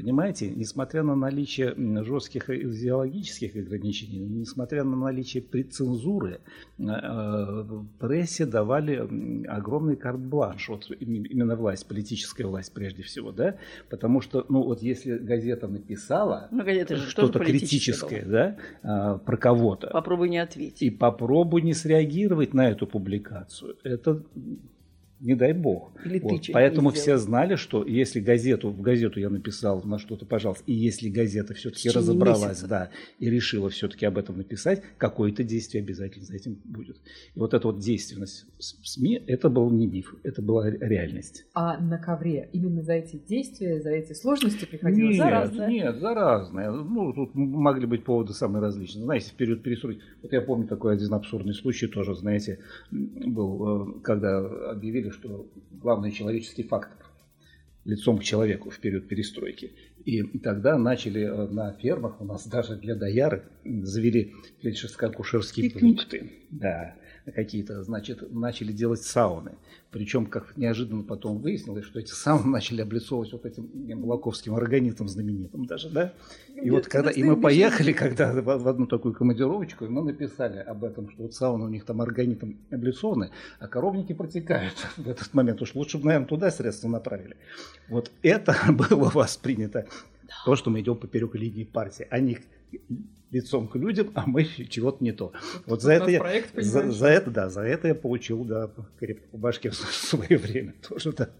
[0.00, 6.40] Понимаете, несмотря на наличие жестких идеологических ограничений, несмотря на наличие цензуры,
[6.78, 7.64] э,
[7.98, 13.56] прессе давали огромный карт-бланш, вот именно власть, политическая власть прежде всего, да,
[13.90, 19.88] потому что, ну вот если газета написала ну, газета что-то критическое, да, а, про кого-то,
[19.88, 20.80] попробуй не ответить.
[20.82, 23.76] И попробуй не среагировать на эту публикацию.
[23.82, 24.22] Это
[25.20, 25.92] не дай бог.
[26.04, 26.46] Или вот.
[26.52, 31.10] Поэтому все знали, что если газету, в газету я написал на что-то, пожалуйста, и если
[31.10, 32.66] газета все-таки разобралась, месяца.
[32.66, 36.96] да, и решила все-таки об этом написать, какое-то действие обязательно за этим будет.
[37.34, 41.44] И вот эта вот действенность СМИ, это был не миф, это была реальность.
[41.54, 45.68] А на ковре именно за эти действия, за эти сложности приходилось нет, за разное?
[45.68, 46.70] Нет, за разное.
[46.70, 49.04] Ну, тут могли быть поводы самые различные.
[49.04, 54.00] Знаете, в период перестройки, вот я помню такой один абсурдный случай тоже, знаете, был, э,
[54.02, 54.38] когда
[54.70, 57.06] объявили что главный человеческий фактор
[57.84, 59.72] лицом к человеку в период перестройки.
[60.04, 66.32] И тогда начали э, на фермах у нас даже для доярок завели фельдшерско-акушерские пункты.
[66.50, 66.94] Да
[67.34, 69.52] какие-то, значит, начали делать сауны.
[69.90, 73.66] Причем, как неожиданно потом выяснилось, что эти сауны начали облицовывать вот этим
[74.00, 76.12] Булаковским органитом знаменитым даже, да?
[76.48, 80.02] И Нет, вот когда, и мы поехали, когда в, в одну такую командировочку, и мы
[80.02, 85.08] написали об этом, что вот сауны у них там органитом облицованы, а коровники протекают в
[85.08, 85.60] этот момент.
[85.62, 87.36] Уж лучше бы, наверное, туда средства направили.
[87.88, 89.86] Вот это было воспринято,
[90.44, 92.06] то, что мы идем поперек линии партии.
[92.10, 92.38] Они
[93.30, 95.32] лицом к людям, а мы чего-то не то.
[95.66, 99.28] Вот за это, я, проект, за, за это, да, за это я получил, да, крепко
[99.28, 101.30] по башке в свое время тоже, да.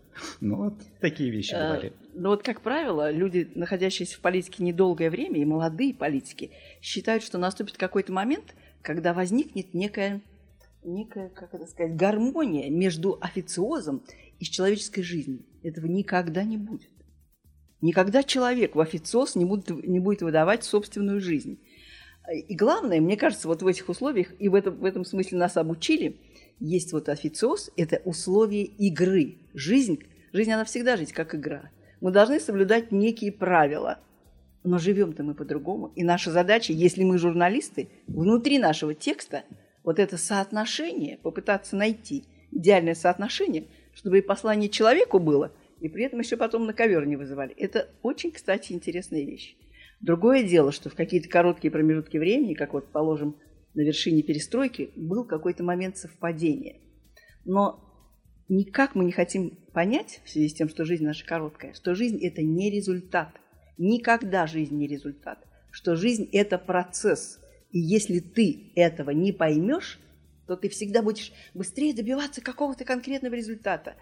[0.41, 1.93] Ну, вот такие вещи а, бывали.
[2.15, 6.51] Ну, вот, как правило, люди, находящиеся в политике недолгое время, и молодые политики,
[6.83, 10.21] считают, что наступит какой-то момент, когда возникнет некая,
[10.85, 14.03] некая, как это сказать, гармония между официозом
[14.39, 15.45] и человеческой жизнью.
[15.63, 16.91] Этого никогда не будет.
[17.81, 21.59] Никогда человек в официоз не будет, не будет выдавать собственную жизнь.
[22.33, 25.57] И главное, мне кажется, вот в этих условиях, и в этом, в этом смысле нас
[25.57, 26.17] обучили,
[26.61, 29.39] есть вот официоз– это условие игры.
[29.55, 31.71] Жизнь, жизнь, она всегда жить как игра.
[32.01, 33.99] Мы должны соблюдать некие правила,
[34.63, 35.93] но живем-то мы по-другому.
[35.97, 39.45] И наша задача, если мы журналисты, внутри нашего текста
[39.83, 46.21] вот это соотношение попытаться найти, идеальное соотношение, чтобы и послание человеку было, и при этом
[46.21, 47.55] еще потом на ковер не вызывали.
[47.55, 49.57] Это очень, кстати, интересная вещь.
[50.01, 53.37] Другое дело, что в какие-то короткие промежутки времени, как вот, положим,
[53.75, 56.81] на вершине перестройки, был какой-то момент совпадения.
[57.45, 57.85] Но
[58.49, 62.19] никак мы не хотим понять, в связи с тем, что жизнь наша короткая, что жизнь–
[62.23, 63.29] это не результат.
[63.79, 65.47] Никогда жизнь не результат.
[65.71, 67.39] Что жизнь– это процесс.
[67.71, 70.01] И если ты этого не поймешь,
[70.47, 73.95] то ты всегда будешь быстрее добиваться какого-то конкретного результата.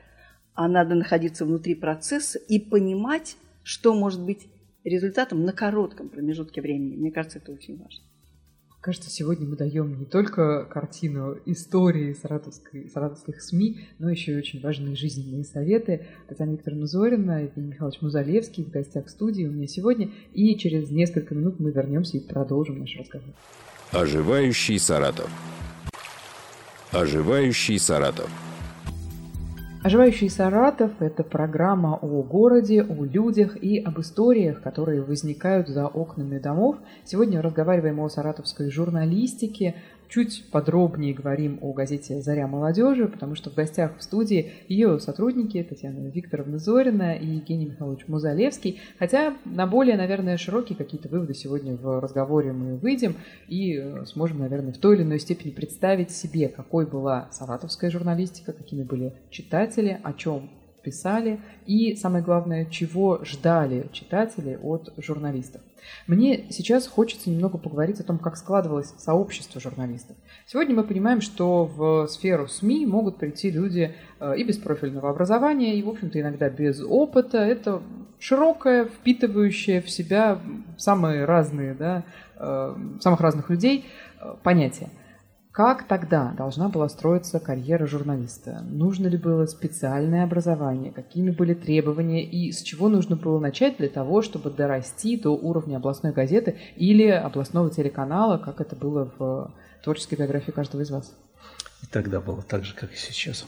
[0.54, 4.48] А надо находиться внутри процесса и понимать, что может быть
[4.84, 6.96] результатом на коротком промежутке времени.
[6.96, 8.04] Мне кажется, это очень важно.
[8.80, 14.60] Кажется, сегодня мы даем не только картину истории саратовской, саратовских СМИ, но еще и очень
[14.60, 16.06] важные жизненные советы.
[16.28, 20.10] Татьяна Викторовна Зорина, Евгений Михайлович Музалевский в гостях в студии у меня сегодня.
[20.32, 23.34] И через несколько минут мы вернемся и продолжим наш разговор.
[23.90, 25.28] Оживающий Саратов.
[26.92, 28.30] Оживающий Саратов.
[29.80, 36.40] Оживающий Саратов– это программа о городе, о людях и об историях, которые возникают за окнами
[36.40, 36.78] домов.
[37.04, 39.76] Сегодня разговариваем о саратовской журналистике,
[40.08, 45.62] чуть подробнее говорим о газете «Заря молодежи», потому что в гостях в студии ее сотрудники
[45.62, 48.80] Татьяна Викторовна Зорина и Евгений Михайлович Музалевский.
[48.98, 53.16] Хотя на более, наверное, широкие какие-то выводы сегодня в разговоре мы выйдем
[53.48, 58.52] и э, сможем, наверное, в той или иной степени представить себе, какой была саратовская журналистика,
[58.52, 60.50] какими были читатели, о чем
[60.82, 65.60] писали и, самое главное, чего ждали читатели от журналистов.
[66.06, 70.16] Мне сейчас хочется немного поговорить о том, как складывалось сообщество журналистов.
[70.46, 75.76] Сегодня мы понимаем, что в сферу СМИ могут прийти люди э, и без профильного образования,
[75.76, 77.38] и, в общем-то, иногда без опыта.
[77.38, 77.82] Это
[78.18, 80.40] широкое, впитывающее в себя
[80.76, 82.04] самые разные, да,
[82.36, 83.86] э, самых разных людей
[84.20, 84.90] э, понятие.
[85.58, 88.64] Как тогда должна была строиться карьера журналиста?
[88.70, 90.92] Нужно ли было специальное образование?
[90.92, 92.24] Какими были требования?
[92.24, 97.08] И с чего нужно было начать для того, чтобы дорасти до уровня областной газеты или
[97.08, 101.12] областного телеканала, как это было в творческой биографии каждого из вас?
[101.82, 103.44] И тогда было так же, как и сейчас.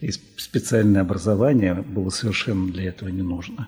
[0.00, 3.66] И специальное образование было совершенно для этого не нужно.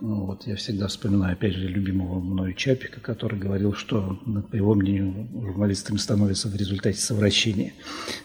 [0.00, 4.16] Ну, вот я всегда вспоминаю, опять же, любимого мною Чапика, который говорил, что,
[4.48, 7.72] по его мнению, журналистами становятся в результате совращения.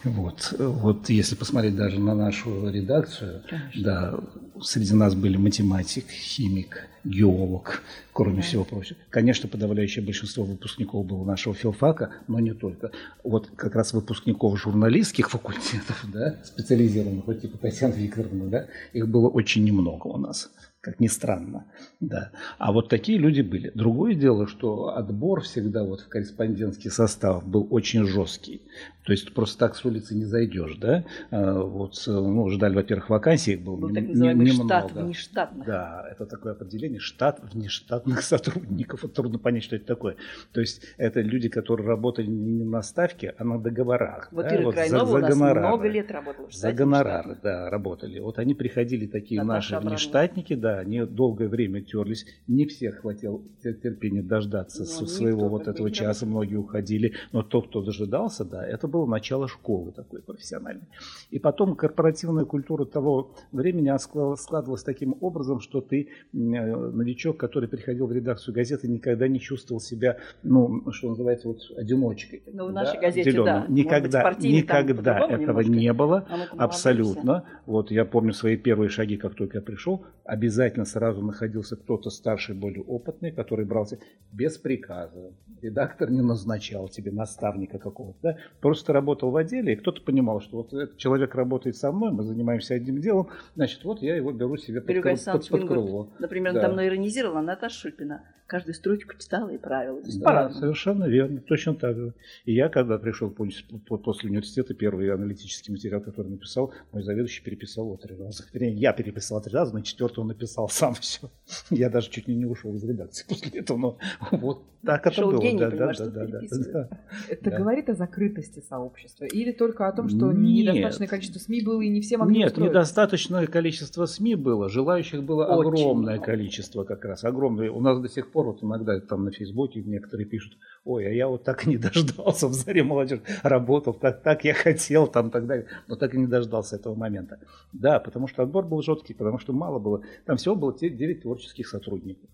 [0.03, 0.53] Вот.
[0.59, 3.83] вот если посмотреть даже на нашу редакцию, Конечно.
[3.83, 4.19] да,
[4.61, 7.81] среди нас были математик, химик, геолог,
[8.13, 8.41] кроме да.
[8.43, 8.99] всего прочего.
[9.09, 12.91] Конечно, подавляющее большинство выпускников было нашего филфака, но не только.
[13.23, 19.27] Вот как раз выпускников журналистских факультетов, да, специализированных, вот типа Татьяна Викторовна, да, их было
[19.27, 20.51] очень немного у нас
[20.83, 21.65] как ни странно.
[22.01, 22.31] Да.
[22.57, 23.71] А вот такие люди были.
[23.73, 28.61] Другое дело, что отбор всегда вот в корреспондентский состав был очень жесткий.
[29.05, 31.05] То есть просто так с улицы не зайдешь, да?
[31.31, 34.67] А, вот, ну, ждали, во-первых, вакансий был ну, так называемый немного.
[34.67, 35.65] штат внештатных.
[35.65, 36.99] Да, это такое определение.
[36.99, 39.03] Штат внештатных сотрудников.
[39.03, 40.17] Вот трудно понять, что это такое.
[40.51, 44.27] То есть это люди, которые работали не на ставке, а на договорах.
[44.31, 44.55] Вот да?
[44.55, 45.67] Ира вот Крайнова за, за у нас гонорары.
[45.67, 46.49] много лет работала.
[46.51, 48.19] За гонорары, да, работали.
[48.19, 52.25] Вот они приходили, такие Наташа наши внештатники, да, они долгое время терлись.
[52.47, 56.25] Не всех хватило терпения дождаться ну, своего вот этого часа.
[56.25, 57.13] Многие уходили.
[57.31, 60.87] Но тот, кто дожидался, да, это было начало школы такой профессиональной.
[61.31, 63.91] И потом корпоративная культура того времени
[64.37, 69.79] складывалась таким образом, что ты э, новичок, который приходил в редакцию газеты, никогда не чувствовал
[69.79, 72.43] себя, ну, что называется, вот одиночкой.
[72.51, 73.45] Ну, в нашей да, газете, отделенным.
[73.45, 73.65] да.
[73.67, 75.71] Никогда, быть, никогда этого немножко.
[75.71, 77.43] не было, а абсолютно.
[77.65, 82.55] Вот я помню свои первые шаги, как только я пришел, обязательно сразу находился кто-то старший,
[82.55, 83.99] более опытный, который брался
[84.31, 85.33] без приказа.
[85.61, 88.37] Редактор не назначал тебе наставника какого-то, да?
[88.61, 92.23] просто работал в отделе, и кто-то понимал, что вот этот человек работает со мной, мы
[92.23, 96.09] занимаемся одним делом, значит, вот я его беру себе под, крыло, под, под крыло.
[96.19, 96.61] Например, да.
[96.61, 98.23] давно иронизировала Наташа Шульпина.
[98.45, 100.01] Каждую строчку читала и правила.
[100.19, 102.13] Да, совершенно верно, точно так же.
[102.45, 107.97] И я, когда пришел после университета, первый аналитический материал, который написал, мой заведующий переписал его
[107.97, 108.43] три раза.
[108.53, 111.29] Я переписал три раза, на четвертый он написал сам все.
[111.69, 113.97] Я даже чуть ли не ушел из редакции после этого, но
[114.31, 115.41] вот так это было.
[115.41, 116.89] Гений, да, да, да, да, да,
[117.29, 117.57] Это да.
[117.57, 120.65] говорит о закрытости сообщества или только о том, что Нет.
[120.65, 122.69] недостаточное количество СМИ было и не все могли Нет, устроиться?
[122.69, 126.25] недостаточное количество СМИ было, желающих было Очень огромное много.
[126.25, 127.71] количество как раз, огромное.
[127.71, 131.29] У нас до сих пор вот иногда там на Фейсбуке некоторые пишут, ой, а я
[131.29, 135.63] вот так и не дождался в заре молодежи, работал, так, так я хотел там тогда,
[135.87, 137.39] но так и не дождался этого момента.
[137.71, 141.69] Да, потому что отбор был жесткий, потому что мало было, там всего было 9 творческих
[141.69, 142.29] сотрудников,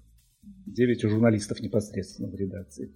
[0.66, 2.92] 9 журналистов непосредственно в редакции.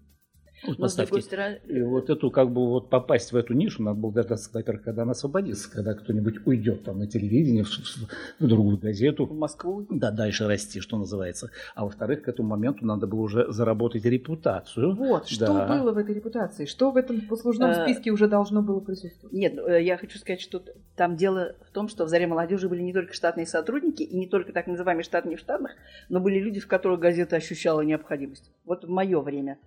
[0.66, 1.22] Вот Но с поставьте.
[1.22, 4.84] стороны, И вот эту, как бы, вот попасть в эту нишу надо было дождаться, во-первых,
[4.84, 8.08] когда она освободится, когда кто-нибудь уйдет там на телевидение, в, в-
[8.40, 9.86] в другую газету, в Москву.
[9.90, 11.50] да, дальше расти, что называется.
[11.76, 14.96] А во-вторых, к этому моменту надо было уже заработать репутацию.
[14.96, 15.68] Вот, что Да.
[15.68, 16.66] было в этой репутации?
[16.66, 19.34] Что в этом послужном Э, списке уже должно было присутствовать?
[19.34, 20.64] Нет, э, я хочу сказать, что
[20.96, 24.28] там дело в том, что в «Заре молодежи» были не только штатные сотрудники, и не
[24.28, 25.72] только так называемые штатные в штатных,
[26.10, 28.52] но были люди, в которых газета ощущала необходимость.
[28.66, 29.58] Вот в мое время,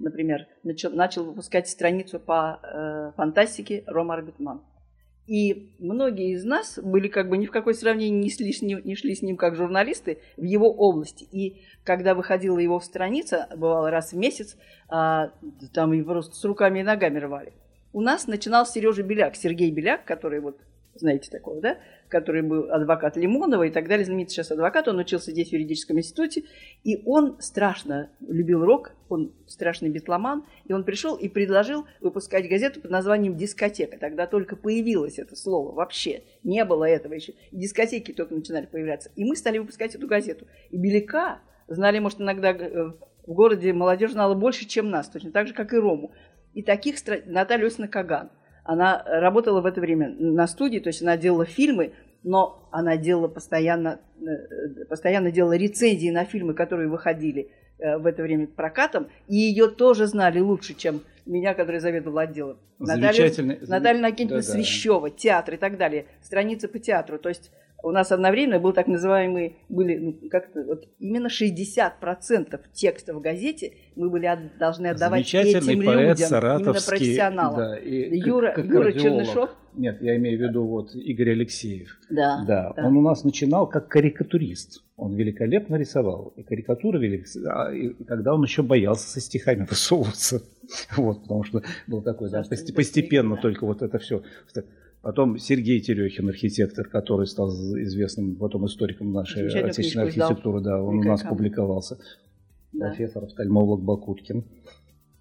[0.00, 4.62] например, начал, начал выпускать страницу по э, фантастике Рома Арбитман.
[5.26, 8.80] И многие из нас были как бы ни в какое сравнение не шли, с ним,
[8.82, 11.22] не шли с ним как журналисты в его области.
[11.30, 14.56] И когда выходила его страница, бывало раз в месяц,
[14.88, 15.30] а,
[15.72, 17.52] там и просто с руками и ногами рвали.
[17.92, 20.58] У нас начинал Сережа Беляк, Сергей Беляк, который вот,
[20.96, 21.78] знаете такого, да,
[22.10, 25.98] который был адвокат Лимонова и так далее, знаменитый сейчас адвокат, он учился здесь в юридическом
[25.98, 26.44] институте,
[26.84, 32.80] и он страшно любил рок, он страшный битломан, и он пришел и предложил выпускать газету
[32.80, 33.98] под названием «Дискотека».
[33.98, 37.34] Тогда только появилось это слово вообще, не было этого еще.
[37.52, 39.10] Дискотеки только начинали появляться.
[39.16, 40.46] И мы стали выпускать эту газету.
[40.70, 42.92] И Беляка знали, может, иногда э,
[43.26, 46.12] в городе молодежь знала больше, чем нас, точно так же, как и Рому.
[46.54, 48.30] И таких стра- Наталья Осина Каган.
[48.64, 51.92] Она работала в это время на студии, то есть она делала фильмы,
[52.22, 58.22] но она делала постоянно, э, постоянно делала рецензии на фильмы, которые выходили э, в это
[58.22, 62.58] время прокатом, и ее тоже знали лучше, чем меня, который заведовал отделом.
[62.78, 63.30] Наталья,
[63.66, 64.52] Наталья Накинтьевна Да-да.
[64.52, 67.18] Свящева, театр и так далее, страницы по театру.
[67.18, 67.50] То есть
[67.82, 73.72] у нас одновременно был так называемый, были, ну, как вот именно 60% текста в газете
[73.96, 76.88] мы были от- должны отдавать Замечательный этим поэт людям, именно саратовский.
[76.90, 77.56] профессионалам.
[77.56, 78.92] да, и Юра, как- как Юра.
[78.92, 81.96] Чернышов, Нет, я имею в виду вот Игорь Алексеев.
[82.10, 82.86] да, Да, да.
[82.86, 84.82] он у нас начинал как карикатурист.
[84.96, 86.34] Он великолепно рисовал.
[86.36, 90.42] И карикатуры вели, а, и, когда он еще боялся со стихами высовываться.
[90.96, 92.42] Вот, потому что был такой, да,
[92.76, 94.22] постепенно только вот это все.
[95.02, 100.88] Потом Сергей Терехин, архитектор, который стал известным потом историком нашей Замечательную отечественной архитектуры, да, он
[100.88, 101.36] у «Великая нас камня».
[101.36, 101.98] публиковался.
[102.72, 102.88] да.
[102.88, 104.44] Профессор офтальмолог Бакуткин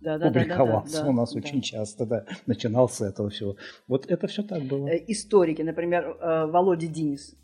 [0.02, 1.40] Да, да, да, да, да, публиковался да, у нас да.
[1.40, 2.26] очень часто, да.
[2.46, 3.56] Начинал с этого всего.
[3.88, 4.88] Вот это все так было.
[4.90, 7.38] Э, историки, например, э, Володя Динис,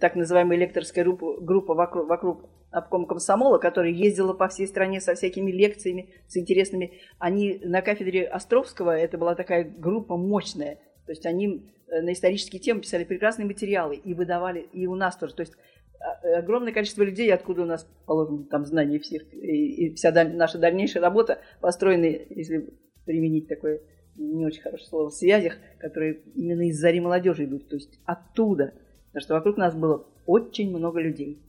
[0.00, 5.14] так называемая лекторская группа, группа вокруг, вокруг обкома комсомола, которая ездила по всей стране со
[5.14, 6.94] всякими лекциями, с интересными.
[7.18, 12.60] Они на кафедре Островского, это была такая группа мощная, то есть они э, на исторические
[12.60, 15.34] темы писали прекрасные материалы и выдавали, и у нас тоже.
[15.34, 15.54] То есть
[16.00, 20.34] а, огромное количество людей, откуда у нас, положим, там знания всех, и, и вся даль-
[20.34, 22.70] наша дальнейшая работа построена, если
[23.04, 23.80] применить такое
[24.16, 28.74] не очень хорошее слово, в связях, которые именно из зари молодежи идут, то есть оттуда.
[29.06, 31.42] Потому что вокруг нас было очень много людей.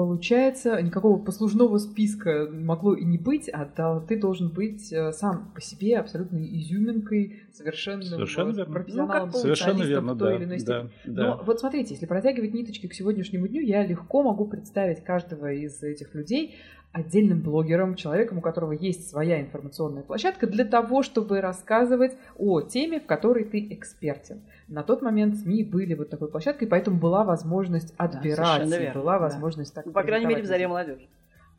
[0.00, 5.52] Получается, никакого послужного списка могло и не быть, а да, ты должен быть э, сам
[5.54, 8.72] по себе абсолютной изюминкой, совершенно, Совершенно верно.
[8.72, 10.34] профессионалом, Ну, Совершенно верно, да.
[10.34, 11.36] или иной да, да.
[11.36, 15.82] Но вот смотрите, если протягивать ниточки к сегодняшнему дню, я легко могу представить каждого из
[15.82, 16.54] этих людей
[16.92, 23.00] отдельным блогером, человеком, у которого есть своя информационная площадка для того, чтобы рассказывать о теме,
[23.00, 24.42] в которой ты экспертен.
[24.66, 29.18] На тот момент СМИ были вот такой площадкой, поэтому была возможность отбирать, верно, была да.
[29.20, 31.06] возможность так Ну, по крайней мере, в заре молодежи.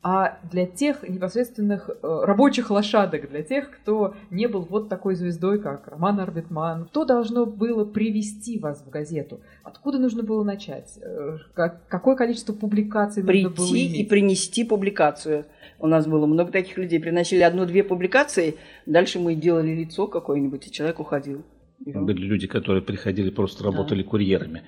[0.04, 5.60] А для тех непосредственных э, рабочих лошадок, для тех, кто не был вот такой звездой,
[5.60, 9.40] как Роман Арбитман, что должно было привести вас в газету?
[9.62, 10.98] Откуда нужно было начать?
[11.00, 15.44] Э, как- какое количество публикаций нужно было Прийти и принести публикацию.
[15.78, 16.98] У нас было много таких людей.
[16.98, 21.42] Приносили одну-две публикации, дальше мы делали лицо какое-нибудь, и человек уходил.
[21.78, 23.70] Были люди, которые приходили, просто Да.
[23.70, 24.62] работали курьерами.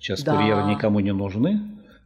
[0.00, 0.34] Сейчас Да.
[0.36, 1.60] курьеры никому не нужны,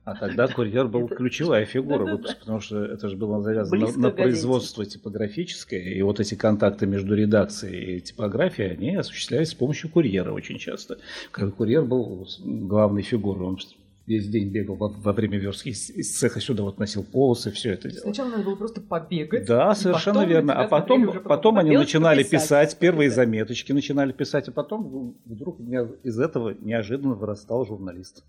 [0.07, 4.87] а тогда курьер был ключевая фигура выпуска, потому что это же было завязано на, производство
[4.87, 10.59] типографическое, и вот эти контакты между редакцией и типографией, они осуществлялись с помощью курьера очень
[10.59, 10.99] часто.
[11.33, 13.59] Курьер был главной фигурой, он
[14.07, 17.89] весь день бегал во, во время верстки из, цеха сюда вот носил полосы, все это
[17.89, 18.03] делал.
[18.03, 19.45] Сначала надо было просто побегать.
[19.45, 20.53] Да, совершенно потом верно.
[20.55, 25.89] А потом, потом они начинали писать, первые заметочки начинали писать, а потом вдруг у меня
[26.05, 28.23] из этого неожиданно вырастал журналист.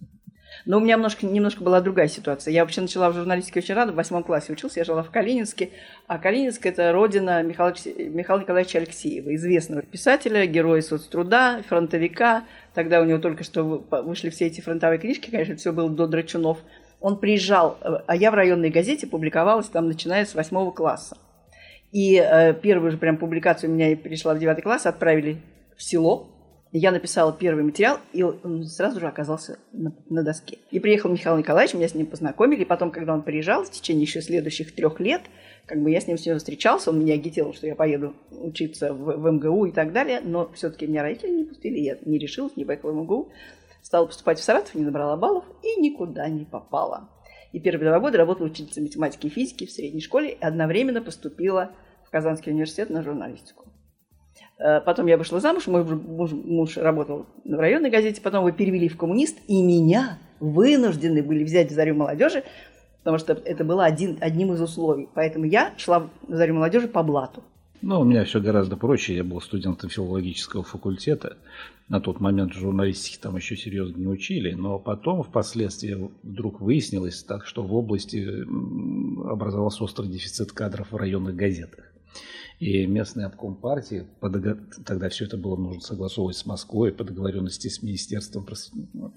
[0.66, 2.52] Но у меня немножко, немножко была другая ситуация.
[2.52, 5.70] Я вообще начала в журналистике очень рано, в восьмом классе учился, я жила в Калининске.
[6.08, 12.44] А Калининск– это родина Михаила, Михаила Николаевича Алексеева, известного писателя, героя соцтруда, фронтовика.
[12.74, 16.08] Тогда у него только что вы- вышли все эти фронтовые книжки, конечно, все было до
[16.08, 16.60] Драчунов.
[17.00, 21.18] Он приезжал, э, а я в районной газете публиковалась там, начиная с восьмого класса.
[21.92, 25.38] И э, первую же прям публикацию у меня пришла в девятый класс, отправили
[25.76, 26.28] в село,
[26.74, 30.58] Я написала первый материал, и он сразу же оказался на, на доске.
[30.70, 32.64] И приехал Михаил Николаевич, меня с ним познакомили.
[32.64, 35.22] И потом, когда он приезжал, в течение еще следующих трех лет,
[35.66, 39.18] как бы я с ним все встречался, он меня агитировал, что я поеду учиться в,
[39.18, 40.20] в МГУ и так далее.
[40.22, 43.32] Но все-таки меня родители не пустили, я не решилась, не поехала в МГУ.
[43.82, 47.10] Стала поступать в Саратов, не набрала баллов и никуда не попала.
[47.54, 51.72] И первые два года работала учительницей математики и физики в средней школе и одновременно поступила
[52.06, 53.67] в Казанский университет на журналистику.
[54.60, 58.88] Э, потом я вышла замуж, мой муж, муж работал в районной газете, потом его перевели
[58.90, 62.44] в коммунист, и меня вынуждены были взять в «Зарю молодежи»,
[63.04, 65.08] потому что это было один, одним из условий.
[65.14, 67.44] Поэтому я шла в «Зарю молодежи» по блату.
[67.82, 69.16] Ну, у меня все гораздо проще.
[69.16, 71.38] Я был студентом филологического факультета.
[71.90, 74.54] На тот момент журналистики там еще серьезно не учили.
[74.54, 78.28] Но потом, впоследствии, вдруг выяснилось так, что в области
[79.30, 81.86] образовался острый дефицит кадров в районных газетах.
[82.60, 87.84] И местный обком партии, тогда все это было нужно согласовывать с Москвой по договоренности с
[87.84, 88.48] Министерством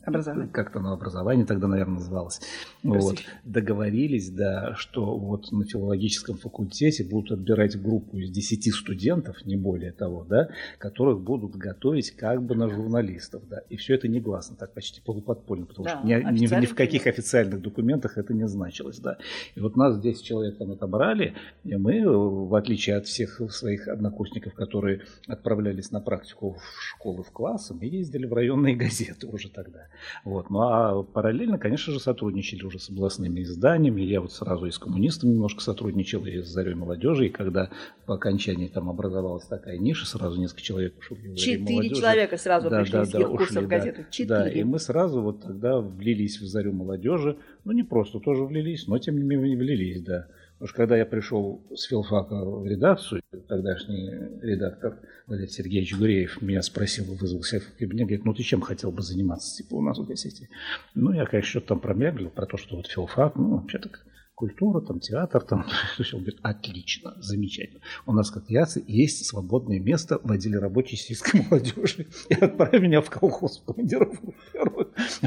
[0.04, 0.50] образования.
[0.52, 2.40] Как-то на образование тогда, наверное, называлось.
[2.82, 3.16] Вот.
[3.44, 9.92] Договорились, да, что вот на филологическом факультете будут отбирать группу из 10 студентов, не более
[9.92, 13.42] того, да, которых будут готовить как бы на журналистов.
[13.48, 13.60] Да.
[13.70, 17.06] И все это негласно, так почти полуподпольно, потому да, что ни, ни, ни в каких
[17.06, 18.98] официальных документах это не значилось.
[18.98, 19.16] Да.
[19.54, 21.34] И вот нас 10 человек там отобрали,
[21.64, 27.22] и мы, в отличие от всех всех своих однокурсников, которые отправлялись на практику в школы,
[27.22, 29.88] в классы, мы ездили в районные газеты уже тогда.
[30.24, 30.50] Вот.
[30.50, 34.02] Ну а параллельно, конечно же, сотрудничали уже с областными изданиями.
[34.02, 37.26] Я вот сразу и с коммунистами немножко сотрудничал, и с Зарей молодежи.
[37.26, 37.70] И когда
[38.06, 42.80] по окончании там образовалась такая ниша, сразу несколько человек ушли в Четыре человека сразу да,
[42.80, 44.06] пришли да, из да, курсов газеты.
[44.10, 44.28] Четыре.
[44.28, 47.38] Да, и мы сразу вот тогда влились в Зарю молодежи.
[47.64, 50.26] Ну, не просто тоже влились, но тем не менее влились, да.
[50.62, 54.10] Что когда я пришел с филфака в редакцию, тогдашний
[54.42, 59.00] редактор Валерий Сергеевич Гуреев меня спросил, вызвался в кабинет, говорит, ну ты чем хотел бы
[59.00, 60.50] заниматься, типа, у нас в газете?
[60.94, 64.04] Ну, я, конечно, что-то там промеглил про то, что вот филфак, ну, вообще так
[64.40, 65.66] культура, там, театр, там,
[65.98, 67.82] он говорит, отлично, замечательно.
[68.06, 72.06] У нас, как ясно, есть свободное место в отделе рабочей сельской молодежи.
[72.30, 74.34] И отправили меня в колхоз в командировку.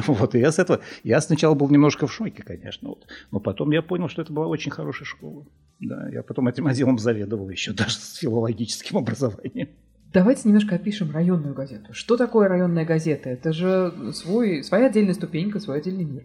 [0.07, 3.71] Вот, и я с этого, я сначала был немножко в шоке, конечно, вот, но потом
[3.71, 5.45] я понял, что это была очень хорошая школа.
[5.79, 9.69] Да, я потом этим отделом заведовал еще даже с филологическим образованием.
[10.11, 11.93] Давайте немножко опишем районную газету.
[11.93, 13.29] Что такое районная газета?
[13.29, 16.23] Это же свой, своя отдельная ступенька, свой отдельный мир.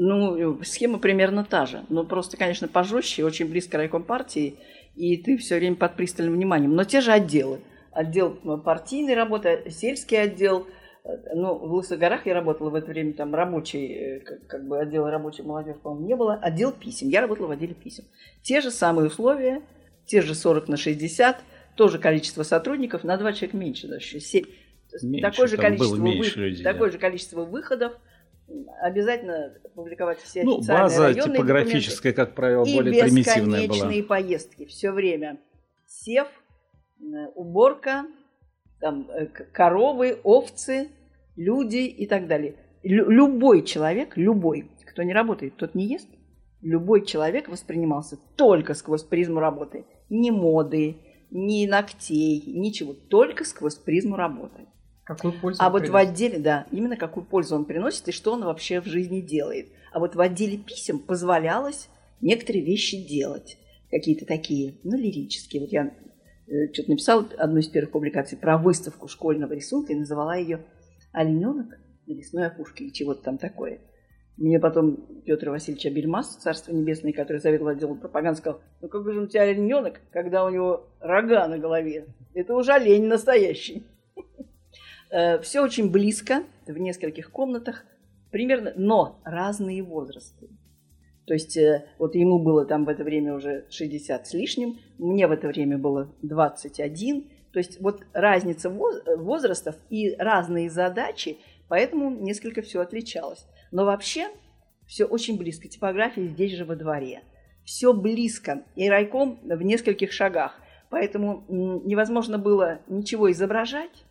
[0.00, 1.82] Ну, схема примерно та же.
[1.88, 4.54] Но просто, конечно, пожестче, очень близко райком партии,
[4.94, 6.74] и ты все время под пристальным вниманием.
[6.76, 7.58] Но те же отделы.
[7.90, 8.30] Отдел
[8.64, 10.68] партийной работы, сельский отдел.
[11.34, 15.06] Ну, в Лысых горах я работала в это время, там рабочий, как, как бы отдел
[15.06, 16.34] рабочей молодежи, по-моему, не было.
[16.34, 17.08] Отдел писем.
[17.08, 18.04] Я работала в отделе писем.
[18.42, 19.62] Те же самые условия,
[20.06, 21.40] те же 40 на 60,
[21.74, 24.44] тоже количество сотрудников, на два человека меньше даже, 7.
[25.02, 26.10] Меньше, такое, же количество, вы...
[26.12, 26.92] людей, такое да.
[26.92, 27.94] же количество выходов–
[28.80, 33.74] обязательно публиковать все ну, официальные база типографическая, как правило, и более примитивная была.
[33.74, 35.40] бесконечные поездки все время.
[35.86, 36.28] Сев,
[37.00, 38.06] э, уборка,
[38.80, 40.88] там, э, коровы, овцы,
[41.36, 42.56] люди и так далее.
[42.82, 46.08] Лю- любой человек, любой, кто не работает, тот не ест.
[46.60, 49.84] Любой человек воспринимался только сквозь призму работы.
[50.10, 50.96] Ни моды,
[51.30, 52.94] ни ногтей, ничего.
[52.94, 54.66] Только сквозь призму работы.
[55.08, 55.94] Какую пользу а вот приносит?
[55.94, 59.68] в отделе, да, именно какую пользу он приносит и что он вообще в жизни делает.
[59.90, 61.88] А вот в отделе писем позволялось
[62.20, 63.56] некоторые вещи делать.
[63.90, 65.62] Какие-то такие, ну, лирические.
[65.62, 65.94] Вот я
[66.46, 70.66] э, что-то написала одну из первых публикаций про выставку школьного рисунка и называла ее
[71.12, 73.80] «Олененок на лесной опушке» или чего-то там такое.
[74.36, 79.18] Мне потом Петр Васильевич Абельмас, Царство Небесное, который заведовал отделом пропаганды, сказал, ну как же
[79.18, 82.08] у тебя олененок, когда у него рога на голове?
[82.34, 83.86] Это уже олень настоящий.
[85.10, 87.84] Э, Все очень близко, в нескольких комнатах,
[88.30, 90.48] примерно, но разные возрасты.
[91.26, 95.26] То есть э, вот ему было там в это время уже 60 с лишним, мне
[95.26, 97.28] в это время было 21.
[97.52, 101.38] То есть вот разница возрастов и разные задачи,
[101.68, 103.46] поэтому несколько все отличалось.
[103.72, 104.28] Но вообще
[104.86, 105.68] все очень близко.
[105.68, 107.22] Типография здесь же во дворе.
[107.64, 108.64] Все близко.
[108.76, 110.58] И райком в нескольких шагах.
[110.90, 114.04] Поэтому невозможно было ничего изображать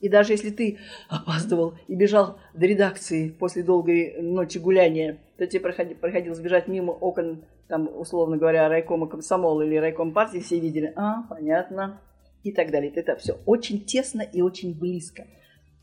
[0.00, 0.78] и даже если ты
[1.08, 6.92] опаздывал и бежал до редакции после долгой ночи гуляния, то тебе проходилось проходил бежать мимо
[6.92, 12.00] окон, там, условно говоря, райкома комсомола или райком партии, все видели, а, понятно,
[12.44, 12.92] и так далее.
[12.94, 15.26] Это все очень тесно и очень близко.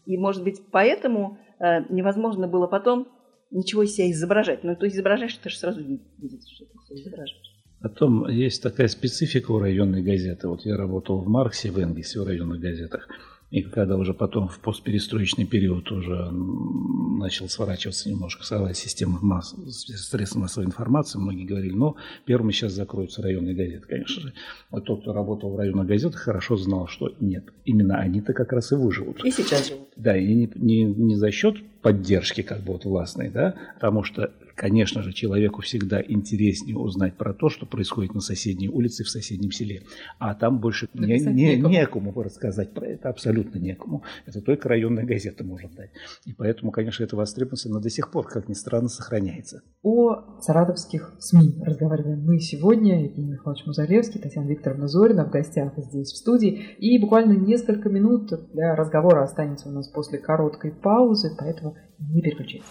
[0.06, 3.08] И, может быть, поэтому э, невозможно было потом
[3.52, 4.64] ничего из себя изображать.
[4.64, 7.42] Но то изображаешь, ты же сразу видишь, что ты изображаешь.
[7.82, 10.48] Потом есть такая специфика у районной газеты.
[10.48, 13.08] Вот я работал в Марксе, в Энгельсе, в районных газетах.
[13.56, 18.44] И когда уже потом в постперестроечный период уже начал сворачиваться немножко
[18.74, 21.96] система масс, средств массовой информации, многие говорили, но
[22.26, 24.34] первыми сейчас закроются районные газеты, конечно же.
[24.72, 28.74] Вот тот, кто работал в районных газетах, хорошо знал, что нет, именно они-то как раз
[28.74, 29.24] и выживут.
[29.24, 29.88] И сейчас живут.
[29.96, 34.34] Да, и не, не, не за счет поддержки как бы вот властной, да, потому что
[34.56, 39.52] Конечно же, человеку всегда интереснее узнать про то, что происходит на соседней улице, в соседнем
[39.52, 39.84] селе.
[40.18, 44.04] А там больше не, не, некому рассказать про это, абсолютно некому.
[44.26, 45.92] Это только районная газета может дать.
[46.26, 49.62] И поэтому, конечно, эта востребованность, она до сих пор, как ни странно, сохраняется.
[49.84, 53.04] О саратовских СМИ разговариваем мы сегодня.
[53.04, 56.76] Евгений Михайлович Музалевский, Татьяна Викторовна Зорина в гостях здесь, в студии.
[56.78, 62.66] И буквально несколько минут для разговора останется у нас после короткой паузы, поэтому не переключайтесь.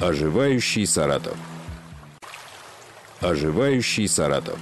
[0.00, 1.36] Оживающий Саратов.
[3.20, 4.56] Оживающий Саратов.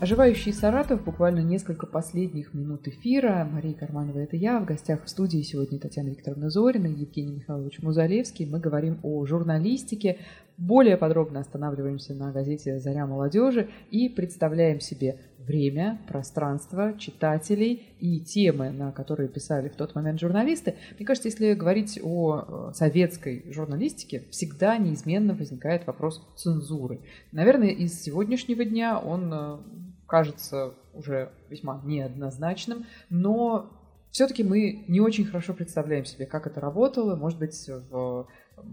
[0.00, 3.48] Оживающий Саратов, буквально несколько последних минут эфира.
[3.50, 4.60] Мария Карманова, это я.
[4.60, 8.46] В гостях в студии сегодня Татьяна Викторовна Зорина, Евгений Михайлович Музалевский.
[8.46, 10.18] Мы говорим о журналистике.
[10.58, 18.70] Более подробно останавливаемся на газете «Заря молодежи» и представляем себе время, пространство, читателей и темы,
[18.70, 20.74] на которые писали в тот момент журналисты.
[20.98, 27.00] Мне кажется, если говорить о э, советской журналистике, всегда неизменно возникает вопрос цензуры.
[27.32, 29.58] Наверное, из сегодняшнего дня он э,
[30.06, 33.70] кажется уже весьма неоднозначным, но
[34.10, 37.16] все-таки мы не очень хорошо представляем себе, как это работало.
[37.16, 38.26] Может быть, в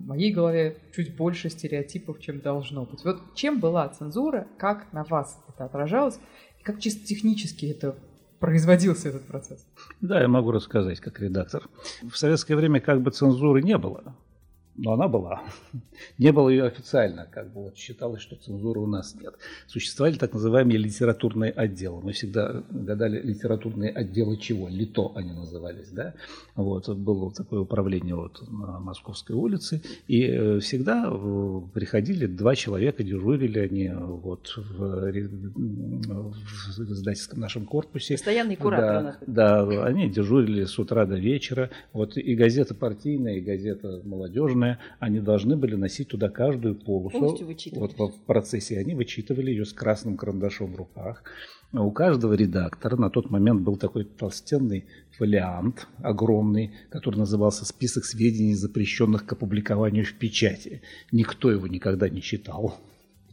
[0.06, 3.04] моей голове чуть больше стереотипов, чем должно быть.
[3.04, 6.20] Вот чем была цензура, как на вас это отражалось,
[6.64, 7.96] как чисто технически это
[8.40, 9.66] производился этот процесс?
[10.02, 11.70] Да, я могу рассказать как редактор.
[12.02, 14.16] В советское время как бы цензуры не было
[14.76, 15.44] но она была.
[16.18, 19.36] Не было ее официально, как бы вот считалось, что цензуры у нас нет.
[19.68, 22.02] Существовали так называемые литературные отделы.
[22.02, 24.68] Мы всегда гадали литературные отделы чего?
[24.68, 26.14] Лито они назывались, да?
[26.56, 33.04] Вот, было такое управление вот на Московской улице, и э, всегда э, приходили два человека,
[33.04, 38.16] дежурили они вот в, в издательском нашем корпусе.
[38.16, 39.66] Постоянный куратор да.
[39.66, 41.70] Да, они дежурили с утра до вечера.
[41.92, 47.38] Вот и газета партийная, и газета молодежная сложная, они должны были носить туда каждую полосу.
[47.74, 51.24] Вот в процессе они вычитывали ее с красным карандашом в руках.
[51.74, 54.86] У каждого редактора на тот момент был такой толстенный
[55.18, 60.82] фолиант огромный, который назывался «Список сведений, запрещенных к опубликованию в печати».
[61.12, 62.80] Никто его никогда не читал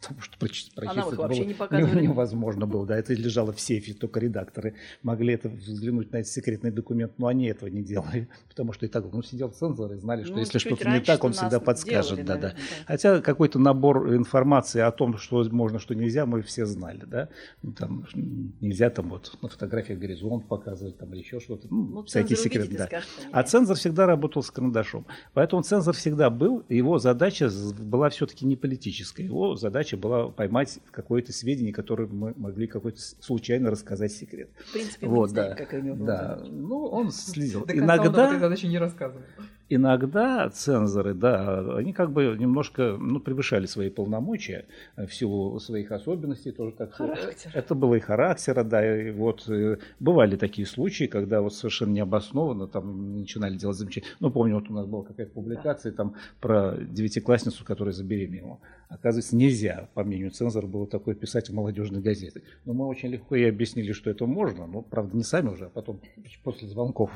[0.00, 2.86] потому что прочитать, прочитать было вообще не невозможно было.
[2.86, 7.26] Да, это лежало в сейфе, только редакторы могли это взглянуть на этот секретный документ, но
[7.26, 10.40] они этого не делали, потому что и так ну, сидел цензор и знали, что ну,
[10.40, 12.10] если что-то не так, он всегда подскажет.
[12.10, 12.56] Делали, да, наверное, да.
[12.56, 12.84] Да.
[12.86, 17.04] Хотя какой-то набор информации о том, что можно, что нельзя, мы все знали.
[17.06, 17.28] Да?
[17.62, 18.06] Ну, там,
[18.60, 21.68] нельзя там вот на фотографиях горизонт показывать там, или еще что-то.
[21.70, 22.76] Ну, ну, всякие секреты.
[22.76, 22.88] Да.
[23.32, 25.06] А цензор всегда работал с карандашом.
[25.34, 29.24] Поэтому цензор всегда был, его задача была все-таки не политическая.
[29.24, 34.50] Его задача задача была поймать какое-то сведение, которое мы могли какой-то случайно рассказать секрет.
[34.66, 37.64] В принципе, вот, мы да, как у него Да, ну, он следил.
[37.64, 38.28] До Иногда...
[38.28, 39.24] он задачу не рассказывал
[39.70, 44.66] иногда цензоры, да, они как бы немножко ну, превышали свои полномочия
[44.96, 46.52] в силу своих особенностей.
[46.52, 47.50] Тоже как Характер.
[47.54, 49.00] Это было и характера, да.
[49.00, 54.06] И вот э, бывали такие случаи, когда вот совершенно необоснованно там начинали делать замечания.
[54.18, 55.96] Ну, помню, вот у нас была какая-то публикация да.
[55.96, 58.58] там про девятиклассницу, которая забеременела.
[58.88, 62.42] Оказывается, нельзя, по мнению цензора, было такое писать в молодежной газете.
[62.64, 64.66] Но мы очень легко ей объяснили, что это можно.
[64.66, 66.00] Ну, правда, не сами уже, а потом
[66.42, 67.12] после звонков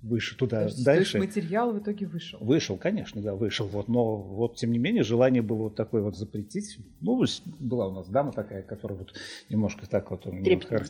[0.00, 1.18] выше туда, дальше.
[1.18, 2.38] То есть материал в итоге вышел?
[2.40, 3.66] Вышел, конечно, да, вышел.
[3.66, 6.78] Вот, но вот, тем не менее, желание было вот такое вот запретить.
[7.00, 7.24] Ну,
[7.60, 9.14] была у нас дама такая, которая вот
[9.50, 10.26] немножко так вот...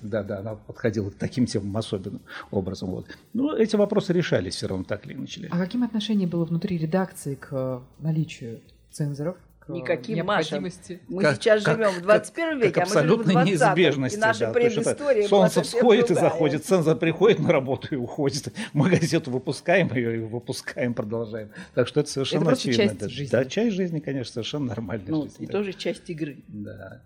[0.03, 2.91] Да, да, она подходила к таким темам особенным образом.
[2.91, 3.07] Вот.
[3.32, 5.49] Ну, эти вопросы решались все равно так или иначе.
[5.51, 8.61] А каким отношение было внутри редакции к наличию
[8.91, 9.37] цензоров?
[9.69, 10.61] Никаким, Маша.
[10.61, 14.17] Мы как, сейчас как, живем в 21 веке, как а мы живем в 20 неизбежности.
[14.17, 18.53] И наша да, предыстория Солнце всходит и заходит, цензор приходит на работу и уходит.
[18.73, 21.51] Мы газету выпускаем ее и выпускаем, продолжаем.
[21.75, 22.85] Так что это совершенно это очевидно.
[22.85, 23.31] часть жизни.
[23.33, 25.37] Да, часть жизни, конечно, совершенно нормальная ну, жизнь.
[25.43, 25.53] И да.
[25.53, 26.37] тоже часть игры.
[26.49, 27.03] Да,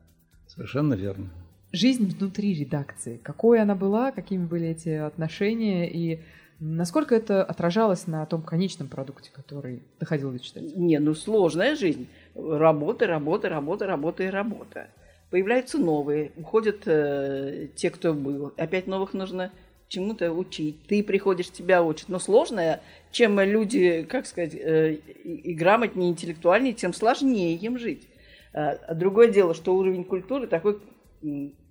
[0.48, 1.30] совершенно верно.
[1.70, 3.20] Жизнь внутри редакции.
[3.22, 6.20] Какой она была, какими были эти отношения и
[6.60, 10.76] Насколько это отражалось на том конечном продукте, который доходил до читателя?
[10.76, 12.08] Не, ну сложная жизнь.
[12.38, 14.88] Работа, работа, работа, работа и работа.
[15.30, 18.54] Появляются новые, уходят э, те, кто был.
[18.56, 19.50] Опять новых нужно
[19.88, 20.86] чему-то учить.
[20.86, 22.08] Ты приходишь, тебя учат.
[22.08, 22.80] Но сложное,
[23.10, 28.06] чем люди, как сказать, э, и грамотнее, интеллектуальнее, тем сложнее им жить.
[28.52, 30.78] А другое дело, что уровень культуры такой,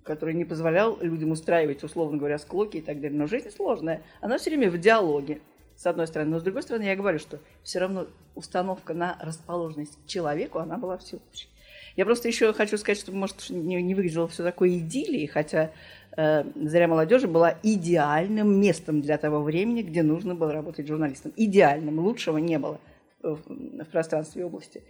[0.04, 3.18] который не позволял людям устраивать, условно говоря, склоки и так далее.
[3.18, 5.40] Но жизнь сложная, она все время в диалоге,
[5.78, 6.32] с одной стороны.
[6.32, 10.76] Но с другой стороны, я говорю, что все равно установка на расположенность к человеку, она
[10.76, 11.48] была всеобщей.
[11.96, 15.70] Я просто еще хочу сказать, что, может, не, не выглядело все такое идиллией, хотя
[16.16, 21.32] э, «Заря молодежи» была идеальным местом для того времени, где нужно было работать журналистом.
[21.36, 22.80] Идеальным, лучшего не было
[23.22, 24.82] в, в пространстве области.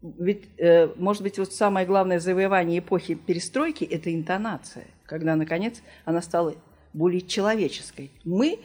[0.00, 6.22] Ведь, э, может быть, вот самое главное завоевание эпохи перестройки– это интонация, когда, наконец, она
[6.22, 6.54] стала
[6.92, 8.10] более человеческой.
[8.24, 8.58] Мы,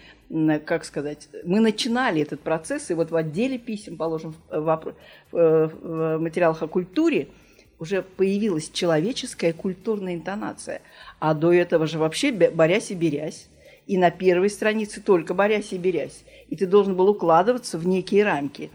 [0.65, 4.95] как сказать, мы начинали этот процесс, и вот в отделе писем, положим, в,
[5.31, 7.27] в, в материалах о культуре–
[7.79, 10.81] уже появилась человеческая культурная интонация.
[11.19, 13.47] А до этого же вообще борясь и берясь.
[13.85, 16.23] И на первой странице только борясь и берясь.
[16.49, 18.69] И ты должен был укладываться в некие рамки.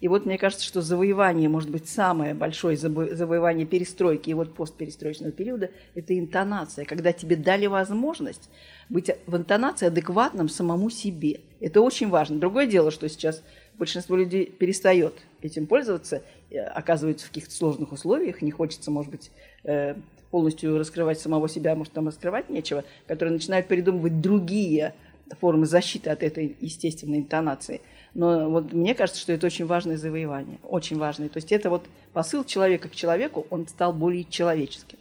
[0.00, 5.32] И вот мне кажется, что завоевание, может быть, самое большое завоевание перестройки и вот постперестроечного
[5.32, 8.48] периода– это интонация, когда тебе дали возможность
[8.88, 11.40] быть в интонации адекватным самому себе.
[11.60, 12.38] Это очень важно.
[12.38, 13.42] Другое дело, что сейчас
[13.76, 19.30] большинство людей перестает этим пользоваться, э, оказывается в каких-то сложных условиях, не хочется, может быть,
[19.64, 19.96] э,
[20.30, 24.94] полностью раскрывать самого себя, может, там раскрывать нечего, которые начинают придумывать другие
[25.40, 27.80] формы защиты от этой естественной интонации.
[28.14, 31.28] Но вот мне кажется, что это очень важное завоевание, очень важное.
[31.28, 34.98] То есть это вот посыл человека к человеку, он стал более человеческим.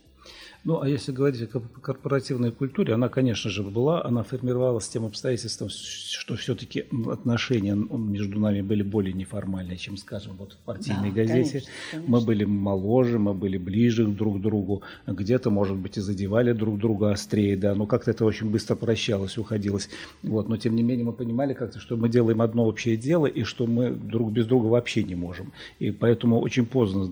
[0.67, 5.69] Ну, а если говорить о корпоративной культуре, она, конечно же, была, она формировалась тем обстоятельством,
[5.69, 11.49] что все-таки отношения между нами были более неформальные, чем, скажем, вот в партийной да, газете.
[11.51, 12.11] Конечно, конечно.
[12.11, 16.79] Мы были моложе, мы были ближе друг к другу, где-то, может быть, и задевали друг
[16.79, 19.87] друга острее, да, но как-то это очень быстро прощалось, уходилось.
[20.21, 23.43] Вот, но, тем не менее, мы понимали как-то, что мы делаем одно общее дело, и
[23.43, 25.53] что мы друг без друга вообще не можем.
[25.79, 27.07] И поэтому очень поздно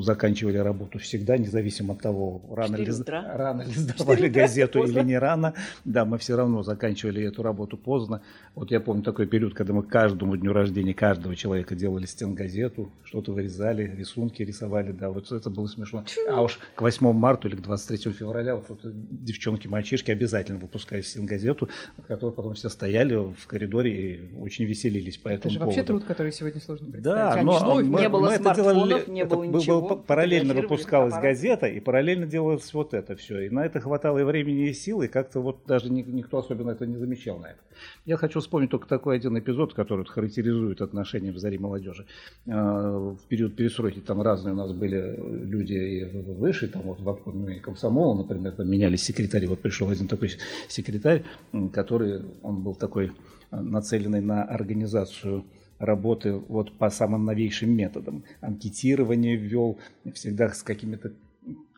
[0.00, 3.36] заканчивали работу всегда, независимо от того, рано или утра.
[3.36, 5.54] рано ли сдавали газету или не рано.
[5.84, 8.22] Да, мы все равно заканчивали эту работу поздно.
[8.54, 13.32] Вот я помню такой период, когда мы каждому дню рождения каждого человека делали стенгазету, что-то
[13.32, 16.04] вырезали, рисунки рисовали, да, вот это было смешно.
[16.28, 21.68] А уж к 8 марта или к 23 февраля вот, девчонки, мальчишки обязательно выпускали стенгазету,
[22.06, 25.76] которую потом все стояли в коридоре и очень веселились по этому Это же поводу.
[25.76, 27.34] вообще труд, который сегодня сложно представить.
[27.34, 29.80] Да, но мы, не было мы это делали, не было это ничего.
[29.80, 33.40] Было, параллельно выпускалась газета и параллельно делалось вот это все.
[33.40, 36.86] И на это хватало и времени, и сил, и как-то вот даже никто особенно это
[36.86, 37.58] не замечал на это.
[38.04, 42.06] Я хочу вспомнить только такой один эпизод, который характеризует отношения в заре молодежи.
[42.48, 47.08] А, в период перестройки там разные у нас были люди и выше, там вот в
[47.08, 49.46] обкоме комсомола, например, там менялись секретари.
[49.46, 50.30] Вот пришел один такой
[50.68, 51.24] секретарь,
[51.72, 53.12] который, он был такой
[53.50, 55.44] а, нацеленный на организацию
[55.78, 58.24] работы вот по самым новейшим методам.
[58.40, 59.78] Анкетирование ввел,
[60.12, 61.12] всегда с какими-то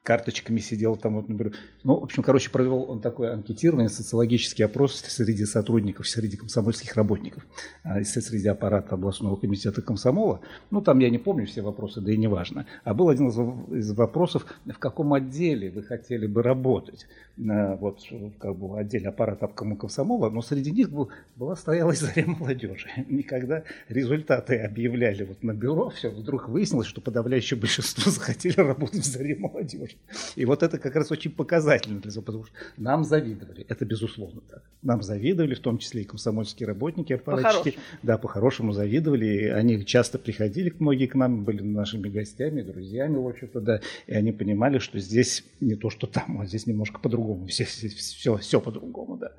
[0.07, 1.54] карточками сидел там, вот, например.
[1.82, 7.44] Ну, в общем, короче, провел он такой анкетирование, социологический опрос среди сотрудников, среди комсомольских работников,
[7.82, 10.40] а, среди аппарата областного комитета комсомола.
[10.70, 12.66] Ну, там я не помню все вопросы, да и не важно.
[12.84, 17.07] А был один из вопросов, в каком отделе вы хотели бы работать.
[17.36, 17.98] Вот,
[18.38, 22.88] как бы отделе аппарата обкома комсомола, но среди них был, была стоялась заря молодежи.
[23.09, 29.00] И когда результаты объявляли вот на бюро, все, вдруг выяснилось, что подавляющее большинство захотели работать
[29.00, 29.95] в заре молодежи.
[30.36, 33.64] И вот это как раз очень показательно для потому что нам завидовали.
[33.68, 34.62] Это безусловно так.
[34.82, 37.76] Нам завидовали, в том числе и комсомольские работники, аппаратчики.
[37.76, 39.26] По да, по-хорошему завидовали.
[39.26, 43.80] И они часто приходили, многие к нам были нашими гостями, друзьями, в общем-то, да.
[44.07, 47.47] И они понимали, что здесь не то, что там, а здесь немножко по-другому.
[47.47, 49.32] Все, все, все, все по-другому, да.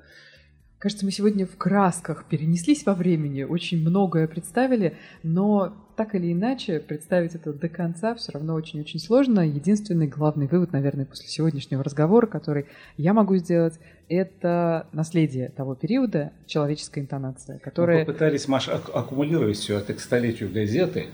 [0.78, 6.78] Кажется, мы сегодня в красках перенеслись во времени, очень многое представили, но так или иначе
[6.78, 9.40] представить это до конца все равно очень-очень сложно.
[9.40, 12.66] Единственный главный вывод, наверное, после сегодняшнего разговора, который
[12.96, 17.98] я могу сделать, это наследие того периода, человеческая интонация, которая...
[17.98, 21.06] Мы попытались, Маша, аккумулировать все это к столетию газеты.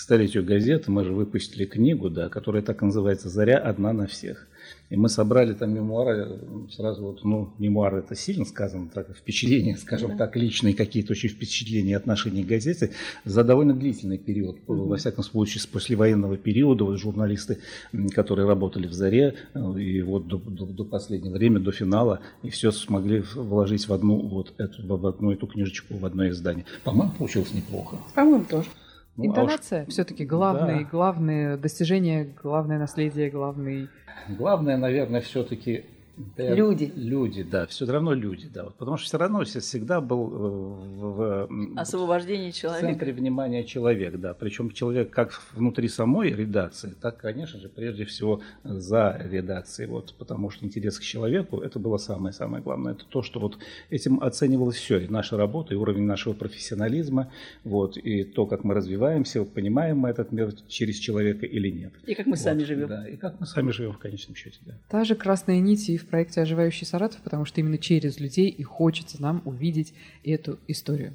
[0.00, 4.46] К столетию газеты мы же выпустили книгу, да, которая так называется «Заря одна на всех».
[4.88, 6.40] И мы собрали там мемуары,
[6.74, 11.90] сразу вот, ну, мемуары это сильно сказано, так, впечатления, скажем так, личные какие-то очень впечатления
[11.90, 12.92] и отношения к газете
[13.26, 14.56] за довольно длительный период.
[14.60, 14.88] Mm-hmm.
[14.88, 17.58] Во всяком случае, с послевоенного периода вот, журналисты,
[18.14, 22.48] которые работали в «Заре», э, и вот до, до, до последнего времени, до финала, и
[22.48, 26.64] все смогли вложить в одну, вот эту, в одну эту книжечку, в одно издание.
[26.84, 27.98] По-моему, получилось неплохо.
[28.14, 28.70] По-моему, тоже.
[29.20, 29.92] Ну, Интонация а уж...
[29.92, 30.88] все-таки главное, да.
[30.90, 33.88] главное достижение, главное наследие, главный
[34.28, 35.84] Главное, наверное, все-таки
[36.36, 36.92] Да, люди.
[36.94, 38.64] Люди, да, все равно люди, да.
[38.64, 42.86] Вот, потому что все равно всегда был в, в освобождении человека.
[42.86, 44.34] В центре внимания человек, да.
[44.34, 49.88] Причем человек как внутри самой редакции, так, конечно же, прежде всего за редакцией.
[49.88, 52.92] Вот, потому что интерес к человеку это было самое-самое главное.
[52.92, 53.58] Это то, что вот
[53.90, 54.98] этим оценивалось все.
[54.98, 57.32] И наша работа, и уровень нашего профессионализма,
[57.64, 61.92] вот, и то, как мы развиваемся, понимаем мы этот мир через человека или нет.
[62.06, 62.88] И как мы вот, сами живем.
[62.88, 64.74] Да, и как мы сами живем в конечном счете, да.
[64.88, 68.62] Та же красная нить и в проекте «Оживающий Саратов», потому что именно через людей и
[68.62, 69.94] хочется нам увидеть
[70.24, 71.14] эту историю.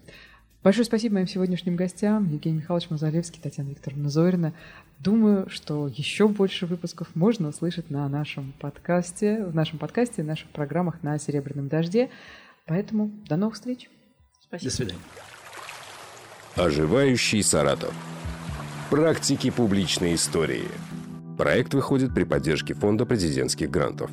[0.63, 4.53] Большое спасибо моим сегодняшним гостям, Евгений Михайлович Мазалевский, Татьяна Викторовна Зорина.
[4.97, 10.49] Думаю, что еще больше выпусков можно услышать на нашем подкасте, в нашем подкасте, в наших
[10.49, 12.09] программах на «Серебряном дожде».
[12.65, 13.91] Поэтому до новых встреч.
[14.41, 14.71] Спасибо.
[14.71, 15.01] До свидания.
[16.55, 17.93] Оживающий Саратов.
[18.89, 20.67] Практики публичной истории.
[21.37, 24.09] Проект выходит при поддержке Фонда президентских грантов.